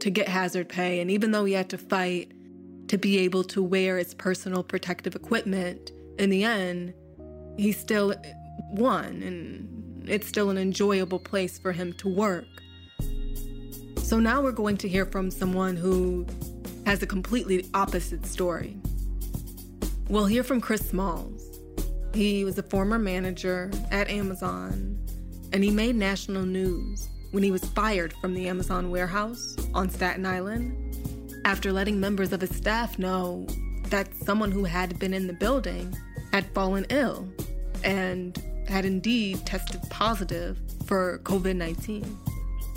to 0.01 0.11
get 0.11 0.29
hazard 0.29 0.69
pay, 0.69 1.01
and 1.01 1.11
even 1.11 1.31
though 1.31 1.45
he 1.45 1.53
had 1.53 1.69
to 1.71 1.79
fight 1.79 2.33
to 2.89 2.97
be 2.97 3.19
able 3.19 3.45
to 3.45 3.63
wear 3.63 3.99
his 3.99 4.15
personal 4.15 4.63
protective 4.63 5.15
equipment, 5.15 5.93
in 6.19 6.31
the 6.31 6.45
end, 6.45 6.95
he 7.57 7.73
still 7.73 8.15
won, 8.71 9.23
and 9.23 10.09
it's 10.09 10.27
still 10.27 10.51
an 10.51 10.59
enjoyable 10.59 11.19
place 11.19 11.59
for 11.59 11.73
him 11.73 11.93
to 11.95 12.09
work. 12.09 12.47
So 13.99 14.19
now 14.19 14.43
we're 14.43 14.53
going 14.53 14.77
to 14.79 14.89
hear 14.89 15.07
from 15.07 15.31
someone 15.31 15.77
who 15.77 16.27
has 16.87 17.03
a 17.03 17.07
completely 17.07 17.67
opposite 17.75 18.27
story. 18.27 18.77
We'll 20.09 20.27
hear 20.27 20.43
from 20.43 20.61
Chris 20.61 20.89
Smalls. 20.89 21.61
He 22.13 22.45
was 22.45 22.59
a 22.59 22.63
former 22.65 22.99
manager 22.99 23.71
at 23.93 24.09
Amazon, 24.09 24.99
and 25.53 25.63
he 25.63 25.71
made 25.71 25.95
national 25.95 26.45
news 26.45 27.09
when 27.31 27.43
he 27.43 27.51
was 27.51 27.65
fired 27.65 28.13
from 28.15 28.35
the 28.35 28.49
Amazon 28.49 28.91
warehouse 28.91 29.57
on 29.75 29.89
Staten 29.89 30.27
Island 30.27 30.77
after 31.45 31.73
letting 31.73 32.01
members 32.01 32.33
of 32.33 32.41
his 32.41 32.55
staff 32.55 32.99
know 32.99 33.47
that 33.85 34.09
someone 34.15 34.51
who 34.51 34.65
had 34.65 34.99
been 34.99 35.15
in 35.15 35.27
the 35.27 35.33
building 35.33 35.97
had 36.33 36.47
fallen 36.55 36.87
ill 36.91 37.29
and 37.85 38.43
had 38.69 38.85
indeed 38.85 39.45
tested 39.47 39.81
positive 39.91 40.59
for 40.87 41.19
COVID 41.25 41.57
19. 41.57 42.19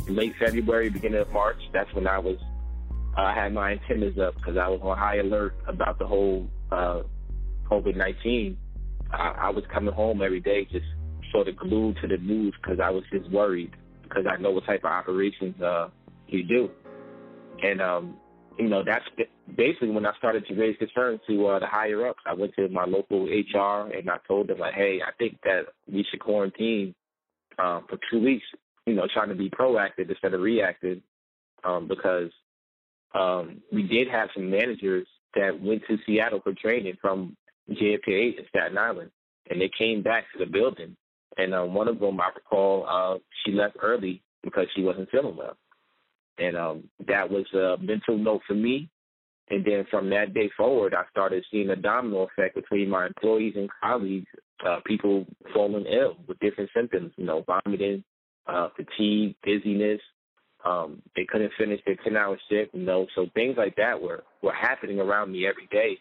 Late 0.08 0.34
February, 0.38 0.90
beginning 0.90 1.22
of 1.22 1.32
March, 1.32 1.58
that's 1.72 1.92
when 1.94 2.08
I 2.08 2.20
was, 2.20 2.38
I 3.16 3.34
had 3.34 3.54
my 3.54 3.72
antennas 3.74 4.18
up 4.18 4.36
because 4.36 4.58
I 4.58 4.68
was 4.68 4.80
on 4.84 4.98
high 4.98 5.18
alert 5.18 5.56
about 5.68 5.98
the 6.00 6.06
whole 6.06 6.50
uh, 6.72 7.04
COVID 7.70 7.96
19. 7.96 8.58
I, 9.12 9.18
I 9.18 9.50
was 9.50 9.64
coming 9.72 9.94
home 9.94 10.22
every 10.22 10.40
day 10.40 10.66
just 10.66 10.86
sort 11.32 11.48
of 11.48 11.56
glued 11.56 11.98
to 12.02 12.08
the 12.08 12.18
news 12.18 12.54
because 12.62 12.80
I 12.80 12.90
was 12.90 13.04
just 13.12 13.30
worried 13.30 13.72
because 14.14 14.30
I 14.30 14.42
know 14.42 14.52
what 14.52 14.66
type 14.66 14.84
of 14.84 14.92
operations 14.92 15.60
uh, 15.62 15.90
you 16.28 16.44
do. 16.44 16.70
And, 17.62 17.82
um, 17.82 18.18
you 18.58 18.68
know, 18.68 18.84
that's 18.86 19.06
basically 19.56 19.90
when 19.90 20.06
I 20.06 20.14
started 20.18 20.46
to 20.48 20.56
raise 20.56 20.78
concerns 20.78 21.22
to 21.28 21.48
uh, 21.48 21.60
the 21.60 21.68
higher 21.68 22.08
ups. 22.08 22.20
I 22.26 22.34
went 22.34 22.54
to 22.56 22.68
my 22.70 22.86
local 22.86 23.26
HR 23.26 23.92
and 23.92 24.10
I 24.10 24.18
told 24.28 24.48
them, 24.48 24.60
like, 24.60 24.74
hey, 24.74 25.00
I 25.06 25.12
think 25.18 25.40
that 25.44 25.64
we 25.92 26.06
should 26.10 26.20
quarantine 26.20 26.94
um, 27.58 27.86
for 27.90 27.98
two 28.12 28.22
weeks, 28.22 28.46
you 28.86 28.94
know, 28.94 29.08
trying 29.14 29.30
to 29.30 29.36
be 29.36 29.50
proactive 29.50 30.10
instead 30.10 30.34
of 30.34 30.42
reactive 30.42 31.00
um, 31.64 31.88
because 31.88 32.30
um, 33.14 33.62
we 33.72 33.84
did 33.84 34.08
have 34.10 34.30
some 34.34 34.50
managers 34.50 35.08
that 35.36 35.60
went 35.62 35.82
to 35.88 35.98
Seattle 36.06 36.42
for 36.44 36.54
training 36.54 36.98
from 37.02 37.36
JFK 37.70 38.08
8 38.08 38.40
in 38.40 38.46
Staten 38.50 38.78
Island, 38.78 39.12
and 39.50 39.60
they 39.62 39.72
came 39.78 40.04
back 40.04 40.26
to 40.34 40.40
the 40.40 40.52
building. 40.52 40.96
And 41.38 41.54
um, 41.54 41.74
one 41.74 41.88
of 41.88 42.00
them, 42.00 42.20
I 42.20 42.30
recall, 42.36 42.86
uh, 42.88 43.20
she 43.44 43.52
left 43.54 43.78
early 43.82 44.22
because 44.44 44.68
she 44.76 44.84
wasn't 44.84 45.10
feeling 45.10 45.36
well. 45.36 45.58
And 46.38 46.58
um, 46.58 46.84
that 47.08 47.30
was 47.30 47.46
a 47.54 47.82
mental 47.82 48.18
note 48.18 48.42
for 48.48 48.54
me. 48.54 48.90
And 49.50 49.66
then 49.66 49.86
from 49.92 50.10
that 50.10 50.34
day 50.34 50.50
forward, 50.56 50.94
I 50.94 51.04
started 51.12 51.44
seeing 51.52 51.70
a 51.70 51.76
domino 51.76 52.28
effect 52.28 52.56
between 52.56 52.90
my 52.90 53.08
employees 53.08 53.54
and 53.56 53.70
colleagues, 53.82 54.28
uh, 54.66 54.80
people 54.86 55.26
falling 55.54 55.86
ill 55.86 56.18
with 56.28 56.40
different 56.40 56.70
symptoms, 56.76 57.12
you 57.18 57.26
know, 57.26 57.44
vomiting, 57.46 58.04
uh, 58.48 58.70
fatigue, 58.76 59.36
dizziness. 59.44 60.00
Um, 60.66 61.02
they 61.16 61.26
couldn't 61.26 61.52
finish 61.58 61.82
their 61.86 61.98
10 62.04 62.16
hour 62.16 62.38
shift, 62.50 62.74
you 62.74 62.84
know, 62.84 63.06
so 63.16 63.28
things 63.34 63.56
like 63.58 63.76
that 63.76 64.02
were, 64.02 64.24
were 64.42 64.54
happening 64.54 65.00
around 65.00 65.32
me 65.32 65.46
every 65.46 65.68
day. 65.72 65.98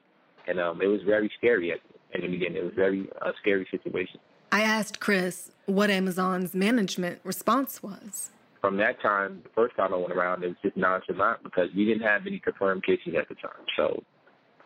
And 0.46 0.60
um, 0.60 0.80
it 0.80 0.86
was 0.86 1.00
very 1.04 1.30
scary 1.36 1.72
at, 1.72 1.78
in 2.14 2.20
the 2.20 2.28
beginning. 2.28 2.58
It 2.58 2.64
was 2.64 2.74
very 2.76 3.08
uh, 3.20 3.32
scary 3.40 3.66
situation. 3.70 4.20
I 4.52 4.62
asked 4.62 5.00
Chris 5.00 5.50
what 5.66 5.90
Amazon's 5.90 6.54
management 6.54 7.20
response 7.24 7.82
was 7.82 8.30
from 8.62 8.76
that 8.76 9.02
time, 9.02 9.40
the 9.42 9.50
first 9.54 9.76
time 9.76 9.92
I 9.92 9.96
went 9.96 10.12
around, 10.12 10.44
it 10.44 10.48
was 10.48 10.56
just 10.62 10.76
nonchalant 10.76 11.42
because 11.42 11.68
we 11.76 11.84
didn't 11.84 12.04
have 12.04 12.26
any 12.26 12.38
confirmed 12.38 12.84
cases 12.84 13.14
at 13.18 13.28
the 13.28 13.34
time. 13.34 13.66
So 13.76 14.02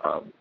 um, 0.05 0.33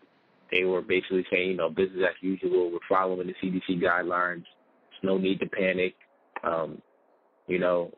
they 0.52 0.64
were 0.64 0.82
basically 0.82 1.24
saying, 1.32 1.52
you 1.52 1.56
know, 1.56 1.70
business 1.70 2.02
as 2.06 2.14
usual. 2.20 2.70
We're 2.70 2.78
following 2.86 3.26
the 3.26 3.34
CDC 3.42 3.82
guidelines. 3.82 4.44
There's 4.44 5.02
no 5.02 5.16
need 5.16 5.40
to 5.40 5.46
panic. 5.46 5.94
Um, 6.44 6.82
you 7.46 7.58
know, 7.58 7.90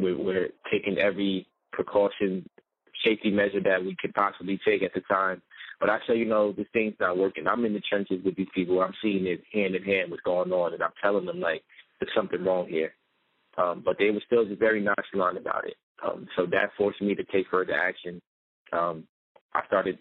we're, 0.00 0.18
we're 0.18 0.48
taking 0.70 0.98
every 0.98 1.46
precaution, 1.72 2.44
safety 3.04 3.30
measure 3.30 3.62
that 3.62 3.80
we 3.80 3.96
could 4.00 4.12
possibly 4.14 4.58
take 4.66 4.82
at 4.82 4.94
the 4.94 5.00
time. 5.02 5.40
But 5.80 5.90
I 5.90 5.98
say, 6.06 6.16
you 6.16 6.24
know, 6.24 6.52
this 6.52 6.66
thing's 6.72 6.94
not 6.98 7.16
working. 7.16 7.46
I'm 7.46 7.64
in 7.64 7.72
the 7.72 7.80
trenches 7.80 8.24
with 8.24 8.36
these 8.36 8.48
people. 8.54 8.80
I'm 8.80 8.94
seeing 9.00 9.26
it 9.26 9.42
hand 9.52 9.74
in 9.74 9.82
hand 9.84 10.10
what's 10.10 10.22
going 10.22 10.50
on, 10.52 10.74
and 10.74 10.82
I'm 10.82 10.92
telling 11.00 11.26
them 11.26 11.40
like 11.40 11.62
there's 12.00 12.12
something 12.14 12.44
wrong 12.44 12.66
here. 12.68 12.94
Um, 13.56 13.82
but 13.84 13.96
they 13.98 14.10
were 14.10 14.22
still 14.26 14.44
very 14.58 14.80
nonchalant 14.80 15.38
about 15.38 15.66
it. 15.66 15.74
Um, 16.04 16.26
so 16.36 16.46
that 16.46 16.70
forced 16.76 17.02
me 17.02 17.14
to 17.14 17.24
take 17.24 17.48
further 17.50 17.74
action. 17.74 18.20
Um, 18.72 19.04
I 19.52 19.66
started 19.66 19.98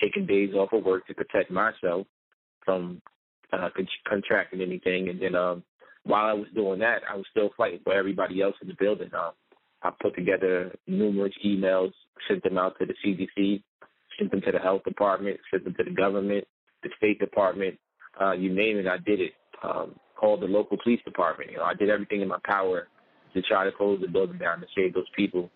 taking 0.00 0.26
days 0.26 0.54
off 0.54 0.72
of 0.72 0.84
work 0.84 1.06
to 1.06 1.14
protect 1.14 1.50
myself 1.50 2.06
from 2.64 3.00
uh, 3.52 3.68
con- 3.74 3.88
contracting 4.08 4.60
anything. 4.60 5.08
And 5.08 5.20
then 5.20 5.34
um, 5.34 5.62
while 6.04 6.26
I 6.26 6.32
was 6.32 6.46
doing 6.54 6.78
that, 6.80 7.02
I 7.10 7.16
was 7.16 7.26
still 7.30 7.50
fighting 7.56 7.80
for 7.84 7.92
everybody 7.92 8.42
else 8.42 8.56
in 8.62 8.68
the 8.68 8.74
building. 8.78 9.10
Um, 9.14 9.32
I 9.82 9.90
put 10.00 10.14
together 10.14 10.74
numerous 10.86 11.34
emails, 11.44 11.92
sent 12.28 12.42
them 12.42 12.58
out 12.58 12.76
to 12.78 12.86
the 12.86 12.94
CDC, 13.04 13.62
sent 14.18 14.30
them 14.30 14.40
to 14.42 14.52
the 14.52 14.58
health 14.58 14.84
department, 14.84 15.38
sent 15.50 15.64
them 15.64 15.74
to 15.74 15.84
the 15.84 15.90
government, 15.90 16.44
the 16.82 16.90
State 16.96 17.18
Department, 17.18 17.78
uh, 18.20 18.32
you 18.32 18.52
name 18.52 18.78
it, 18.78 18.86
I 18.86 18.98
did 18.98 19.20
it. 19.20 19.32
Um, 19.62 19.96
called 20.16 20.40
the 20.40 20.46
local 20.46 20.78
police 20.82 21.00
department. 21.04 21.50
You 21.50 21.58
know, 21.58 21.64
I 21.64 21.74
did 21.74 21.90
everything 21.90 22.22
in 22.22 22.28
my 22.28 22.38
power 22.44 22.88
to 23.34 23.42
try 23.42 23.64
to 23.64 23.72
close 23.72 24.00
the 24.00 24.08
building 24.08 24.38
down 24.38 24.60
to 24.60 24.66
save 24.74 24.94
those 24.94 25.08
people 25.14 25.50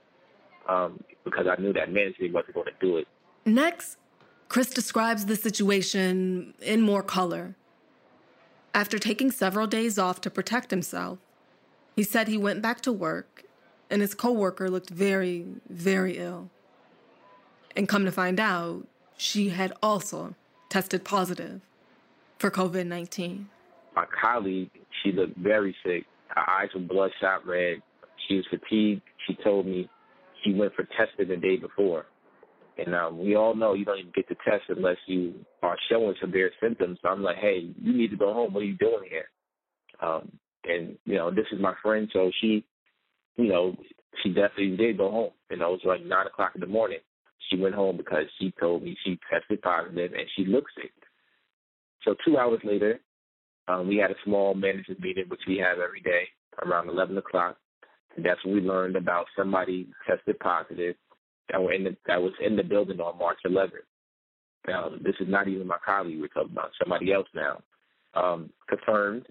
um, 0.68 1.02
because 1.24 1.46
I 1.46 1.60
knew 1.60 1.72
that 1.72 1.92
management 1.92 2.34
wasn't 2.34 2.54
going 2.54 2.66
to 2.66 2.86
do 2.86 2.98
it. 2.98 3.08
Next, 3.46 3.96
Chris 4.48 4.70
describes 4.70 5.26
the 5.26 5.36
situation 5.36 6.54
in 6.60 6.82
more 6.82 7.02
color. 7.02 7.56
After 8.74 8.98
taking 8.98 9.30
several 9.30 9.66
days 9.66 9.98
off 9.98 10.20
to 10.20 10.30
protect 10.30 10.70
himself, 10.70 11.18
he 11.96 12.02
said 12.02 12.28
he 12.28 12.38
went 12.38 12.62
back 12.62 12.80
to 12.82 12.92
work 12.92 13.44
and 13.88 14.00
his 14.00 14.14
coworker 14.14 14.70
looked 14.70 14.90
very, 14.90 15.46
very 15.68 16.18
ill. 16.18 16.50
And 17.76 17.88
come 17.88 18.04
to 18.04 18.12
find 18.12 18.40
out, 18.40 18.86
she 19.16 19.50
had 19.50 19.72
also 19.82 20.34
tested 20.68 21.04
positive 21.04 21.60
for 22.38 22.50
COVID 22.50 22.86
19 22.86 23.48
my 23.94 24.06
colleague, 24.20 24.70
she 25.02 25.12
looked 25.12 25.36
very 25.36 25.74
sick. 25.84 26.04
Her 26.28 26.48
eyes 26.48 26.68
were 26.74 26.80
bloodshot 26.80 27.46
red. 27.46 27.82
She 28.28 28.36
was 28.36 28.46
fatigued. 28.50 29.02
She 29.26 29.36
told 29.42 29.66
me 29.66 29.88
she 30.44 30.54
went 30.54 30.74
for 30.74 30.84
testing 30.96 31.28
the 31.28 31.36
day 31.36 31.56
before. 31.56 32.06
And 32.78 32.94
um, 32.94 33.18
we 33.18 33.34
all 33.34 33.54
know 33.54 33.74
you 33.74 33.84
don't 33.84 33.98
even 33.98 34.12
get 34.14 34.28
the 34.28 34.36
test 34.36 34.64
unless 34.68 34.96
you 35.06 35.34
are 35.62 35.76
showing 35.90 36.14
severe 36.20 36.50
symptoms. 36.62 36.98
So 37.02 37.08
I'm 37.08 37.22
like, 37.22 37.36
hey, 37.36 37.72
you 37.78 37.92
need 37.92 38.10
to 38.10 38.16
go 38.16 38.32
home. 38.32 38.54
What 38.54 38.62
are 38.62 38.66
you 38.66 38.76
doing 38.76 39.04
here? 39.10 39.28
Um, 40.00 40.32
and, 40.64 40.96
you 41.04 41.16
know, 41.16 41.30
this 41.30 41.46
is 41.52 41.60
my 41.60 41.74
friend. 41.82 42.08
So 42.12 42.30
she, 42.40 42.64
you 43.36 43.48
know, 43.48 43.76
she 44.22 44.30
definitely 44.30 44.76
did 44.76 44.96
go 44.96 45.10
home. 45.10 45.30
You 45.50 45.58
know, 45.58 45.74
it 45.74 45.80
was 45.84 45.98
like 45.98 46.04
9 46.04 46.26
o'clock 46.26 46.52
in 46.54 46.60
the 46.60 46.66
morning. 46.66 46.98
She 47.50 47.58
went 47.58 47.74
home 47.74 47.96
because 47.96 48.24
she 48.38 48.52
told 48.60 48.82
me 48.82 48.96
she 49.04 49.18
tested 49.30 49.60
positive 49.62 50.12
and 50.12 50.26
she 50.36 50.44
looked 50.44 50.70
sick. 50.76 50.92
So 52.04 52.14
two 52.24 52.38
hours 52.38 52.60
later, 52.64 53.00
um, 53.68 53.88
we 53.88 53.96
had 53.96 54.10
a 54.10 54.14
small 54.24 54.54
managers 54.54 54.98
meeting, 55.00 55.24
which 55.28 55.40
we 55.46 55.58
have 55.58 55.78
every 55.78 56.00
day 56.00 56.28
around 56.64 56.88
11 56.88 57.16
o'clock. 57.18 57.56
And 58.16 58.24
that's 58.24 58.44
when 58.44 58.54
we 58.54 58.60
learned 58.60 58.96
about 58.96 59.26
somebody 59.36 59.88
tested 60.08 60.38
positive 60.40 60.96
that, 61.50 61.62
were 61.62 61.72
in 61.72 61.84
the, 61.84 61.96
that 62.06 62.20
was 62.20 62.32
in 62.44 62.56
the 62.56 62.62
building 62.62 63.00
on 63.00 63.18
March 63.18 63.38
11th. 63.46 63.70
Now, 64.66 64.90
this 65.02 65.14
is 65.20 65.28
not 65.28 65.48
even 65.48 65.66
my 65.66 65.78
colleague 65.84 66.20
we're 66.20 66.28
talking 66.28 66.52
about, 66.52 66.70
somebody 66.78 67.12
else 67.12 67.28
now. 67.34 67.62
Um, 68.14 68.50
confirmed, 68.68 69.26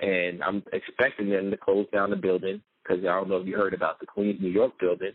and 0.00 0.42
I'm 0.42 0.62
expecting 0.72 1.30
them 1.30 1.50
to 1.50 1.56
close 1.56 1.86
down 1.92 2.10
the 2.10 2.16
building 2.16 2.60
because 2.82 3.02
I 3.04 3.08
don't 3.08 3.28
know 3.28 3.36
if 3.36 3.46
you 3.46 3.56
heard 3.56 3.74
about 3.74 4.00
the 4.00 4.06
Queens, 4.06 4.40
New 4.40 4.50
York 4.50 4.72
building. 4.80 5.12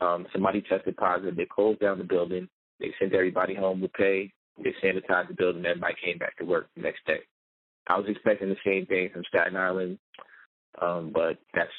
Um, 0.00 0.26
somebody 0.32 0.62
tested 0.62 0.96
positive. 0.96 1.36
They 1.36 1.46
closed 1.46 1.80
down 1.80 1.98
the 1.98 2.04
building. 2.04 2.48
They 2.80 2.92
sent 2.98 3.14
everybody 3.14 3.54
home 3.54 3.80
with 3.80 3.92
pay. 3.92 4.32
They 4.62 4.74
sanitized 4.82 5.28
the 5.28 5.34
building. 5.34 5.64
Everybody 5.64 5.94
came 6.04 6.18
back 6.18 6.36
to 6.38 6.44
work 6.44 6.68
the 6.76 6.82
next 6.82 7.06
day. 7.06 7.20
I 7.86 7.98
was 7.98 8.06
expecting 8.08 8.48
the 8.48 8.56
same 8.64 8.86
thing 8.86 9.10
from 9.12 9.24
Staten 9.28 9.56
Island, 9.56 9.98
um, 10.80 11.10
but 11.12 11.38
that's 11.52 11.70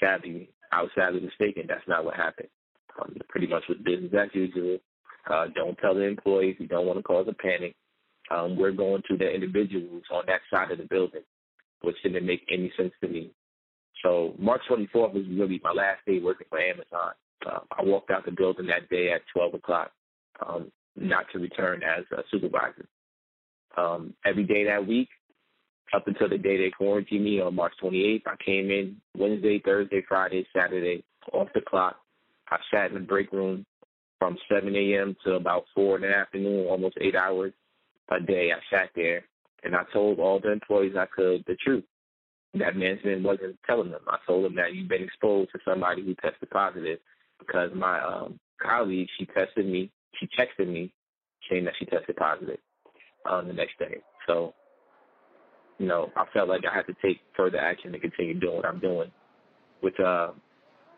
sadly, 0.00 0.50
I 0.72 0.82
was 0.82 0.90
sadly 0.94 1.20
mistaken. 1.20 1.64
That's 1.68 1.86
not 1.86 2.04
what 2.04 2.16
happened. 2.16 2.48
Um, 3.00 3.16
pretty 3.28 3.46
much 3.46 3.64
was 3.68 3.78
business 3.84 4.12
as 4.18 4.28
usual. 4.32 4.78
Uh, 5.30 5.46
don't 5.54 5.76
tell 5.78 5.94
the 5.94 6.02
employees. 6.02 6.56
We 6.58 6.66
don't 6.66 6.86
want 6.86 6.98
to 6.98 7.02
cause 7.02 7.26
a 7.28 7.34
panic. 7.34 7.74
Um, 8.30 8.56
we're 8.56 8.72
going 8.72 9.02
to 9.08 9.16
the 9.16 9.30
individuals 9.30 10.02
on 10.12 10.24
that 10.26 10.40
side 10.50 10.70
of 10.70 10.78
the 10.78 10.84
building, 10.84 11.22
which 11.82 11.96
didn't 12.02 12.26
make 12.26 12.46
any 12.50 12.72
sense 12.76 12.92
to 13.02 13.08
me. 13.08 13.32
So 14.02 14.34
March 14.38 14.62
24th 14.70 15.14
was 15.14 15.24
really 15.30 15.60
my 15.62 15.72
last 15.72 16.00
day 16.06 16.20
working 16.20 16.46
for 16.48 16.58
Amazon. 16.58 17.12
Uh, 17.46 17.60
I 17.76 17.82
walked 17.82 18.10
out 18.10 18.24
the 18.24 18.32
building 18.32 18.66
that 18.66 18.88
day 18.88 19.12
at 19.12 19.22
12 19.34 19.54
o'clock, 19.54 19.90
um, 20.46 20.70
not 20.96 21.26
to 21.32 21.38
return 21.38 21.82
as 21.82 22.04
a 22.12 22.22
supervisor. 22.30 22.86
Um, 23.76 24.14
every 24.24 24.44
day 24.44 24.64
that 24.64 24.86
week, 24.86 25.08
up 25.94 26.08
until 26.08 26.28
the 26.28 26.38
day 26.38 26.56
they 26.56 26.70
quarantined 26.70 27.24
me 27.24 27.40
on 27.40 27.54
March 27.54 27.72
28th. 27.82 28.22
I 28.26 28.36
came 28.44 28.70
in 28.70 28.96
Wednesday, 29.16 29.60
Thursday, 29.64 30.02
Friday, 30.08 30.46
Saturday, 30.56 31.04
off 31.32 31.48
the 31.54 31.60
clock. 31.60 31.96
I 32.50 32.58
sat 32.72 32.88
in 32.88 32.94
the 32.94 33.00
break 33.00 33.32
room 33.32 33.64
from 34.18 34.36
7 34.52 34.74
a.m. 34.74 35.16
to 35.24 35.34
about 35.34 35.64
4 35.74 35.96
in 35.96 36.02
the 36.02 36.14
afternoon, 36.14 36.66
almost 36.68 36.96
eight 37.00 37.14
hours 37.14 37.52
a 38.10 38.20
day. 38.20 38.50
I 38.52 38.74
sat 38.74 38.90
there 38.94 39.24
and 39.62 39.74
I 39.74 39.82
told 39.92 40.18
all 40.18 40.40
the 40.40 40.52
employees 40.52 40.94
I 40.96 41.06
could 41.06 41.44
the 41.46 41.56
truth. 41.56 41.84
That 42.54 42.76
management 42.76 43.24
wasn't 43.24 43.58
telling 43.66 43.90
them. 43.90 44.02
I 44.06 44.18
told 44.26 44.44
them 44.44 44.54
that 44.56 44.74
you've 44.74 44.88
been 44.88 45.02
exposed 45.02 45.50
to 45.52 45.58
somebody 45.64 46.04
who 46.04 46.14
tested 46.14 46.50
positive 46.50 46.98
because 47.46 47.70
my 47.74 48.00
um, 48.00 48.38
colleague, 48.62 49.08
she 49.18 49.26
tested 49.26 49.66
me, 49.66 49.90
she 50.20 50.28
texted 50.38 50.68
me 50.68 50.92
saying 51.50 51.64
that 51.64 51.74
she 51.78 51.84
tested 51.84 52.16
positive 52.16 52.58
um, 53.28 53.48
the 53.48 53.54
next 53.54 53.78
day. 53.78 53.98
So 54.26 54.54
you 55.78 55.86
know, 55.86 56.10
I 56.16 56.24
felt 56.32 56.48
like 56.48 56.62
I 56.70 56.74
had 56.74 56.86
to 56.86 56.94
take 57.02 57.20
further 57.36 57.58
action 57.58 57.92
to 57.92 57.98
continue 57.98 58.38
doing 58.38 58.56
what 58.56 58.66
I'm 58.66 58.78
doing, 58.78 59.10
which 59.80 59.98
uh, 59.98 60.30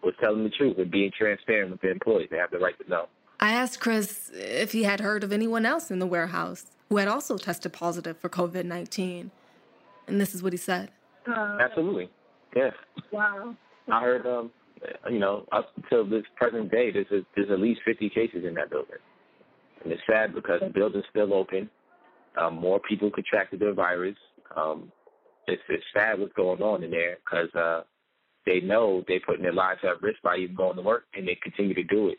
was 0.02 0.14
telling 0.20 0.44
the 0.44 0.50
truth 0.50 0.76
and 0.78 0.90
being 0.90 1.10
transparent 1.16 1.70
with 1.70 1.80
the 1.80 1.90
employees. 1.90 2.28
They 2.30 2.36
have 2.36 2.50
the 2.50 2.58
right 2.58 2.78
to 2.82 2.88
know. 2.88 3.06
I 3.40 3.52
asked 3.52 3.80
Chris 3.80 4.30
if 4.34 4.72
he 4.72 4.84
had 4.84 5.00
heard 5.00 5.24
of 5.24 5.32
anyone 5.32 5.66
else 5.66 5.90
in 5.90 5.98
the 5.98 6.06
warehouse 6.06 6.66
who 6.88 6.96
had 6.98 7.08
also 7.08 7.36
tested 7.36 7.72
positive 7.72 8.18
for 8.18 8.28
COVID 8.28 8.64
19. 8.64 9.30
And 10.08 10.20
this 10.20 10.34
is 10.34 10.42
what 10.42 10.52
he 10.52 10.56
said. 10.56 10.90
Uh, 11.26 11.58
Absolutely. 11.60 12.08
Yeah. 12.54 12.70
Wow. 13.10 13.56
I 13.90 14.00
heard, 14.00 14.26
um, 14.26 14.50
you 15.10 15.18
know, 15.18 15.46
up 15.52 15.70
until 15.76 16.04
this 16.04 16.24
present 16.36 16.70
day, 16.70 16.90
there's, 16.92 17.10
a, 17.10 17.20
there's 17.34 17.50
at 17.50 17.60
least 17.60 17.80
50 17.84 18.10
cases 18.10 18.44
in 18.46 18.54
that 18.54 18.70
building. 18.70 18.96
And 19.82 19.92
it's 19.92 20.02
sad 20.08 20.34
because 20.34 20.60
the 20.60 20.70
building's 20.70 21.04
still 21.10 21.32
open. 21.32 21.70
Um, 22.40 22.56
more 22.56 22.80
people 22.80 23.10
contracted 23.10 23.60
the 23.60 23.72
virus 23.72 24.16
um, 24.54 24.92
it's, 25.46 25.62
it's 25.68 25.84
sad 25.94 26.18
what's 26.18 26.32
going 26.34 26.62
on 26.62 26.82
in 26.82 26.90
there 26.90 27.18
because 27.24 27.52
uh, 27.54 27.82
they 28.44 28.60
know 28.60 29.04
they're 29.06 29.20
putting 29.20 29.42
their 29.42 29.52
lives 29.52 29.80
at 29.84 30.02
risk 30.02 30.20
by 30.22 30.36
even 30.36 30.56
going 30.56 30.76
to 30.76 30.82
work, 30.82 31.04
and 31.14 31.26
they 31.26 31.38
continue 31.42 31.74
to 31.74 31.84
do 31.84 32.08
it. 32.08 32.18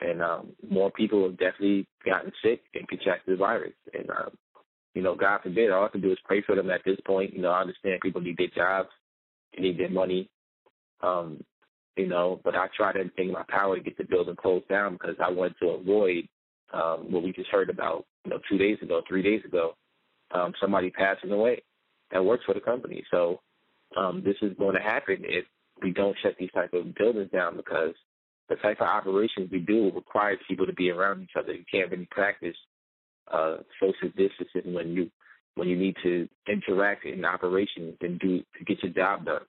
And 0.00 0.22
um, 0.22 0.52
more 0.68 0.90
people 0.90 1.22
have 1.24 1.38
definitely 1.38 1.86
gotten 2.04 2.32
sick 2.42 2.62
and 2.74 2.88
contracted 2.88 3.34
the 3.34 3.38
virus. 3.38 3.74
And 3.92 4.08
um, 4.10 4.30
you 4.94 5.02
know, 5.02 5.14
God 5.14 5.40
forbid, 5.42 5.70
all 5.70 5.84
I 5.84 5.88
can 5.88 6.00
do 6.00 6.10
is 6.10 6.18
pray 6.24 6.42
for 6.42 6.56
them 6.56 6.70
at 6.70 6.80
this 6.84 6.98
point. 7.06 7.34
You 7.34 7.42
know, 7.42 7.50
I 7.50 7.60
understand 7.60 8.00
people 8.02 8.20
need 8.20 8.38
their 8.38 8.48
jobs, 8.54 8.88
they 9.54 9.62
need 9.62 9.78
their 9.78 9.90
money. 9.90 10.28
Um, 11.02 11.42
you 12.00 12.08
know, 12.08 12.40
but 12.44 12.54
I 12.54 12.68
tried 12.76 12.96
everything 12.96 13.28
in 13.28 13.34
my 13.34 13.44
power 13.48 13.76
to 13.76 13.82
get 13.82 13.98
the 13.98 14.04
building 14.04 14.36
closed 14.36 14.68
down 14.68 14.94
because 14.94 15.16
I 15.22 15.30
wanted 15.30 15.56
to 15.60 15.68
avoid 15.70 16.26
um, 16.72 17.12
what 17.12 17.22
we 17.22 17.32
just 17.32 17.50
heard 17.50 17.68
about, 17.68 18.06
you 18.24 18.30
know, 18.30 18.40
two 18.48 18.58
days 18.58 18.78
ago, 18.80 19.02
three 19.06 19.22
days 19.22 19.44
ago, 19.44 19.76
um, 20.32 20.52
somebody 20.60 20.90
passing 20.90 21.30
away 21.30 21.62
that 22.10 22.24
works 22.24 22.44
for 22.46 22.54
the 22.54 22.60
company. 22.60 23.04
So 23.10 23.40
um, 23.96 24.22
this 24.24 24.36
is 24.40 24.56
going 24.58 24.76
to 24.76 24.82
happen 24.82 25.18
if 25.20 25.44
we 25.82 25.92
don't 25.92 26.16
shut 26.22 26.36
these 26.38 26.50
type 26.52 26.72
of 26.72 26.94
buildings 26.94 27.30
down 27.32 27.56
because 27.56 27.94
the 28.48 28.56
type 28.56 28.80
of 28.80 28.88
operations 28.88 29.50
we 29.52 29.60
do 29.60 29.92
requires 29.94 30.38
people 30.48 30.66
to 30.66 30.72
be 30.72 30.90
around 30.90 31.22
each 31.22 31.36
other. 31.38 31.52
You 31.52 31.64
can't 31.70 31.90
really 31.90 32.08
practice 32.10 32.56
uh, 33.32 33.58
social 33.80 34.08
distancing 34.16 34.72
when 34.72 34.92
you 34.92 35.10
when 35.56 35.68
you 35.68 35.76
need 35.76 35.96
to 36.02 36.28
interact 36.48 37.04
in 37.04 37.24
operations 37.24 37.96
and 38.00 38.18
do 38.20 38.38
to 38.38 38.64
get 38.64 38.82
your 38.82 38.92
job 38.92 39.26
done. 39.26 39.42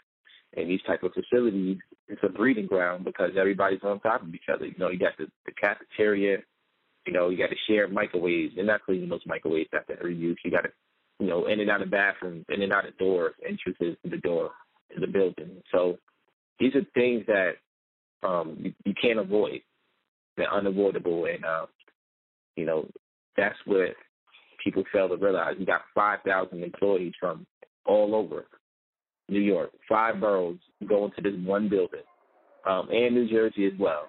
And 0.58 0.70
these 0.70 0.82
type 0.86 1.04
of 1.04 1.14
facilities, 1.14 1.78
it's 2.12 2.22
a 2.24 2.30
breeding 2.30 2.68
ground 2.68 3.06
because 3.06 3.32
everybody's 3.40 3.80
on 3.84 4.02
top 4.02 4.22
of 4.22 4.36
each 4.36 4.50
other. 4.54 4.66
You 4.66 4.76
know, 4.78 4.90
you 4.90 5.00
got 5.00 5.18
the, 5.18 5.28
the 5.46 5.54
cafeteria, 5.54 6.40
you 7.08 7.14
know, 7.14 7.30
you 7.30 7.38
got 7.38 7.50
to 7.50 7.56
share 7.68 7.88
microwaves. 7.88 8.54
They're 8.56 8.66
not 8.66 8.84
cleaning 8.84 9.10
those 9.10 9.26
microwaves 9.26 9.70
after 9.74 9.94
every 9.98 10.16
use. 10.16 10.38
You 10.44 10.52
got 10.52 10.64
to, 10.64 10.70
you 11.20 11.28
know, 11.28 11.48
in 11.48 11.62
and 11.62 11.72
out 11.72 11.82
of 11.82 11.90
bathrooms, 11.90 12.46
in 12.50 12.62
and 12.62 12.74
out 12.74 12.88
of 12.88 12.98
doors, 12.98 13.34
entrances 13.48 13.98
to 14.04 14.10
the 14.10 14.18
door 14.18 14.52
to 14.94 15.00
the 15.00 15.08
building. 15.08 15.62
So 15.72 15.98
these 16.60 16.76
are 16.76 16.82
things 16.94 17.26
that 17.28 17.54
um, 18.28 18.58
you, 18.60 18.74
you 18.86 18.94
can't 19.02 19.20
avoid. 19.20 19.62
They're 20.36 20.54
unavoidable, 20.54 21.26
and 21.26 21.46
uh, 21.46 21.66
you 22.58 22.66
know 22.66 22.88
that's 23.38 23.58
what 23.66 23.96
people 24.64 24.84
fail 24.92 25.08
to 25.10 25.16
realize. 25.16 25.56
You 25.58 25.66
got 25.66 25.82
5,000 25.96 26.64
employees 26.64 27.14
from 27.20 27.46
all 27.86 28.16
over 28.16 28.46
New 29.32 29.40
York, 29.40 29.72
five 29.88 30.20
boroughs 30.20 30.60
going 30.88 31.12
to 31.16 31.22
this 31.22 31.34
one 31.44 31.70
building, 31.70 32.02
um, 32.70 32.90
and 32.92 33.16
New 33.16 33.30
Jersey 33.30 33.66
as 33.66 33.74
well. 33.80 34.08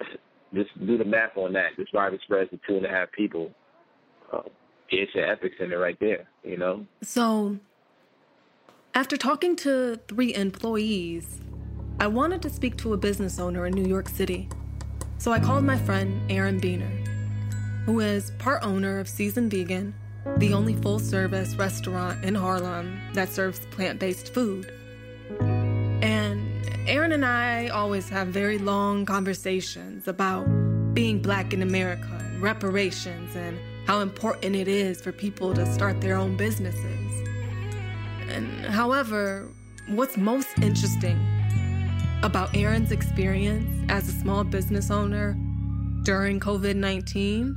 Just 0.54 0.70
do 0.86 0.98
the 0.98 1.04
math 1.04 1.36
on 1.36 1.52
that. 1.54 1.70
This 1.78 1.86
virus 1.92 2.20
spreads 2.24 2.50
to 2.50 2.58
two 2.68 2.76
and 2.76 2.84
a 2.84 2.88
half 2.88 3.10
people. 3.12 3.50
Uh, 4.32 4.42
it's 4.90 5.12
an 5.14 5.22
epic 5.30 5.52
center 5.58 5.78
right 5.78 5.96
there, 6.00 6.28
you 6.44 6.56
know? 6.56 6.86
So, 7.02 7.58
after 8.94 9.16
talking 9.16 9.56
to 9.56 10.00
three 10.08 10.34
employees, 10.34 11.40
I 12.00 12.08
wanted 12.08 12.42
to 12.42 12.50
speak 12.50 12.76
to 12.78 12.94
a 12.94 12.96
business 12.96 13.38
owner 13.38 13.66
in 13.66 13.74
New 13.74 13.86
York 13.86 14.08
City. 14.08 14.48
So 15.18 15.32
I 15.32 15.40
called 15.40 15.64
my 15.64 15.78
friend 15.78 16.20
Aaron 16.30 16.60
Beener, 16.60 17.06
who 17.84 18.00
is 18.00 18.32
part 18.38 18.64
owner 18.64 18.98
of 18.98 19.08
Seasoned 19.08 19.50
Vegan, 19.50 19.94
the 20.38 20.52
only 20.52 20.74
full 20.74 20.98
service 20.98 21.54
restaurant 21.56 22.24
in 22.24 22.34
Harlem 22.34 23.00
that 23.14 23.30
serves 23.30 23.60
plant 23.66 23.98
based 23.98 24.34
food. 24.34 24.72
And 25.40 26.46
Aaron 26.86 27.12
and 27.12 27.24
I 27.24 27.68
always 27.68 28.08
have 28.10 28.28
very 28.28 28.58
long 28.58 29.06
conversations 29.06 30.06
about 30.06 30.44
being 30.94 31.20
black 31.20 31.52
in 31.52 31.62
America 31.62 32.08
and 32.20 32.42
reparations 32.42 33.34
and 33.34 33.58
how 33.86 34.00
important 34.00 34.54
it 34.56 34.68
is 34.68 35.00
for 35.00 35.12
people 35.12 35.54
to 35.54 35.64
start 35.72 36.00
their 36.00 36.16
own 36.16 36.36
businesses. 36.36 37.28
And 38.28 38.66
however, 38.66 39.48
what's 39.88 40.16
most 40.16 40.58
interesting 40.60 41.18
about 42.22 42.54
Aaron's 42.56 42.92
experience 42.92 43.68
as 43.88 44.08
a 44.08 44.12
small 44.12 44.44
business 44.44 44.90
owner 44.90 45.36
during 46.02 46.40
COVID 46.40 46.76
19 46.76 47.56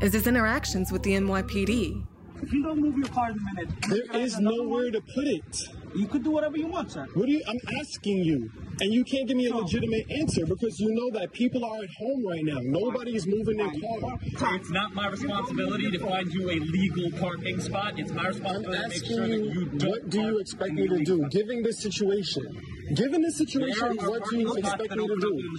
is 0.00 0.12
his 0.12 0.26
interactions 0.26 0.92
with 0.92 1.02
the 1.02 1.12
NYPD. 1.12 2.04
If 2.40 2.52
you 2.52 2.62
don't 2.62 2.80
move 2.80 2.96
your 2.96 3.08
car 3.08 3.30
in 3.30 3.36
a 3.36 3.54
minute, 3.54 3.74
there 3.88 4.20
is 4.20 4.38
nowhere 4.38 4.92
to 4.92 5.00
put 5.00 5.26
it. 5.26 5.68
You 5.96 6.06
could 6.06 6.22
do 6.22 6.30
whatever 6.30 6.56
you 6.56 6.68
want, 6.68 6.92
sir. 6.92 7.04
What 7.14 7.26
do 7.26 7.32
you? 7.32 7.42
I'm 7.48 7.58
asking 7.80 8.18
you, 8.18 8.48
and 8.80 8.92
you 8.92 9.02
can't 9.02 9.26
give 9.26 9.36
me 9.36 9.46
a 9.46 9.56
legitimate 9.56 10.08
answer 10.10 10.46
because 10.46 10.78
you 10.78 10.94
know 10.94 11.18
that 11.18 11.32
people 11.32 11.64
are 11.64 11.82
at 11.82 11.88
home 11.98 12.24
right 12.24 12.44
now. 12.44 12.60
Nobody 12.62 13.16
is 13.16 13.26
moving 13.26 13.56
their 13.56 13.66
car. 13.66 14.18
So 14.36 14.54
it's 14.54 14.70
not 14.70 14.94
my 14.94 15.08
responsibility 15.08 15.90
to 15.90 15.98
find 15.98 16.32
you 16.32 16.48
a 16.48 16.60
legal 16.60 17.10
parking 17.18 17.60
spot. 17.60 17.98
It's 17.98 18.12
my 18.12 18.28
responsibility 18.28 18.82
to 18.82 18.88
make 18.88 19.04
sure 19.04 19.26
that 19.26 19.54
you 19.54 19.64
don't. 19.64 19.90
What 19.90 20.08
do 20.08 20.20
you 20.20 20.38
expect 20.38 20.74
me 20.74 20.86
to 20.86 21.02
do, 21.02 21.28
given 21.30 21.64
this 21.64 21.80
situation? 21.80 22.44
Given 22.94 23.22
this 23.22 23.36
situation, 23.36 23.96
what 23.96 24.22
do 24.30 24.38
you 24.38 24.54
expect 24.54 24.96
me 24.96 25.06
to 25.06 25.16
do? 25.20 25.58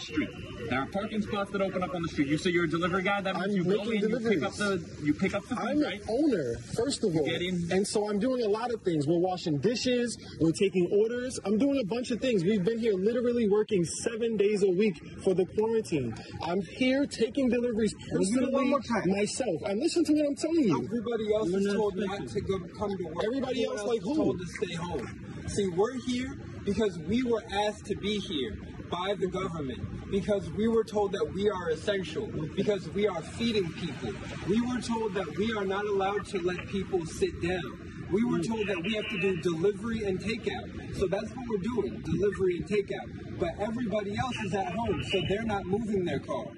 There 0.70 0.80
are 0.80 0.86
parking 0.88 1.22
spots 1.22 1.52
that 1.52 1.62
open 1.62 1.84
up 1.84 1.94
on 1.94 2.02
the 2.02 2.08
street. 2.10 2.28
You 2.28 2.38
say 2.38 2.50
you're 2.52 2.66
a 2.66 2.70
delivery 2.70 3.04
guy. 3.04 3.22
That 3.22 3.36
means 3.36 3.46
I'm 3.46 3.52
you 3.52 3.64
go 3.64 3.70
making 3.84 4.04
in, 4.04 4.10
you 4.10 4.20
pick 4.30 4.44
up 4.44 4.54
the 4.54 4.86
you 5.04 5.14
pick 5.14 5.34
up 5.36 5.42
the 5.48 5.56
food, 5.56 5.60
I'm 5.68 5.82
right? 5.82 6.02
an 6.02 6.08
owner, 6.10 6.56
first 6.76 7.04
of 7.04 7.16
all. 7.16 7.26
get 7.26 7.42
in. 7.42 7.72
And 7.72 7.88
so 7.88 8.10
I'm 8.10 8.20
doing 8.20 8.44
a 8.44 8.48
lot 8.48 8.72
of 8.74 8.82
things. 8.82 9.08
We're 9.08 9.18
washing 9.20 9.58
dishes, 9.60 10.18
we're 10.40 10.52
taking 10.52 10.90
orders. 10.92 11.40
I'm 11.46 11.58
doing 11.58 11.80
a 11.80 11.86
bunch 11.86 12.12
of 12.12 12.20
things. 12.20 12.44
We've 12.44 12.64
been 12.64 12.80
here 12.80 12.94
literally 12.94 13.48
working 13.50 13.84
seven 13.86 14.38
days 14.38 14.64
a 14.64 14.70
week 14.70 14.96
for 15.24 15.34
the 15.34 15.46
quarantine. 15.46 16.16
I'm 16.44 16.62
here 16.62 17.06
taking 17.06 17.50
deliveries 17.50 17.94
Will 18.12 18.24
you 18.26 18.40
do 18.40 18.48
it 18.48 18.54
one 18.54 18.66
personally 18.66 18.70
more 18.70 18.82
time? 18.82 19.12
myself. 19.12 19.62
And 19.66 19.80
listen 19.80 20.04
to 20.06 20.14
what 20.14 20.26
I'm 20.28 20.36
telling 20.36 20.64
you. 20.64 20.84
Everybody 20.86 21.34
else 21.34 21.50
is 21.50 21.74
told 21.74 21.96
not 21.96 22.28
to 22.28 22.42
come 22.78 22.98
to 22.98 23.04
work. 23.06 23.24
Everybody 23.24 23.64
Everyone 23.66 23.78
else 23.78 23.88
like 23.88 24.02
who? 24.02 24.16
told 24.16 24.40
to 24.40 24.46
stay 24.48 24.74
home. 24.76 25.26
See, 25.48 25.68
we're 25.70 25.96
here 26.06 26.38
because 26.70 27.00
we 27.00 27.24
were 27.24 27.44
asked 27.52 27.88
to 27.88 27.96
be 27.96 28.20
here 28.20 28.56
by 28.92 29.16
the 29.20 29.26
government 29.26 30.12
because 30.12 30.48
we 30.52 30.68
were 30.68 30.84
told 30.84 31.12
that 31.12 31.26
we 31.34 31.50
are 31.50 31.70
essential 31.72 32.28
because 32.56 32.88
we 32.90 33.08
are 33.08 33.22
feeding 33.24 33.72
people. 33.74 34.14
We 34.48 34.62
were 34.62 34.80
told 34.80 35.16
that 35.16 35.36
we 35.36 35.52
are 35.58 35.66
not 35.66 35.86
allowed 35.86 36.26
to 36.28 36.40
let 36.40 36.68
people 36.68 37.08
sit 37.08 37.42
down. 37.42 37.89
We 38.12 38.24
were 38.24 38.40
told 38.40 38.68
that 38.68 38.82
we 38.84 38.96
have 38.96 39.08
to 39.10 39.20
do 39.20 39.38
delivery 39.38 40.04
and 40.06 40.20
takeout. 40.20 40.98
So 40.98 41.06
that's 41.08 41.30
what 41.30 41.46
we're 41.48 41.58
doing, 41.58 42.02
delivery 42.02 42.58
and 42.58 42.68
takeout. 42.68 43.40
But 43.40 43.52
everybody 43.60 44.18
else 44.18 44.36
is 44.44 44.54
at 44.54 44.74
home, 44.74 45.04
so 45.04 45.22
they're 45.30 45.44
not 45.44 45.66
moving 45.66 46.04
their 46.04 46.20
cars. 46.20 46.58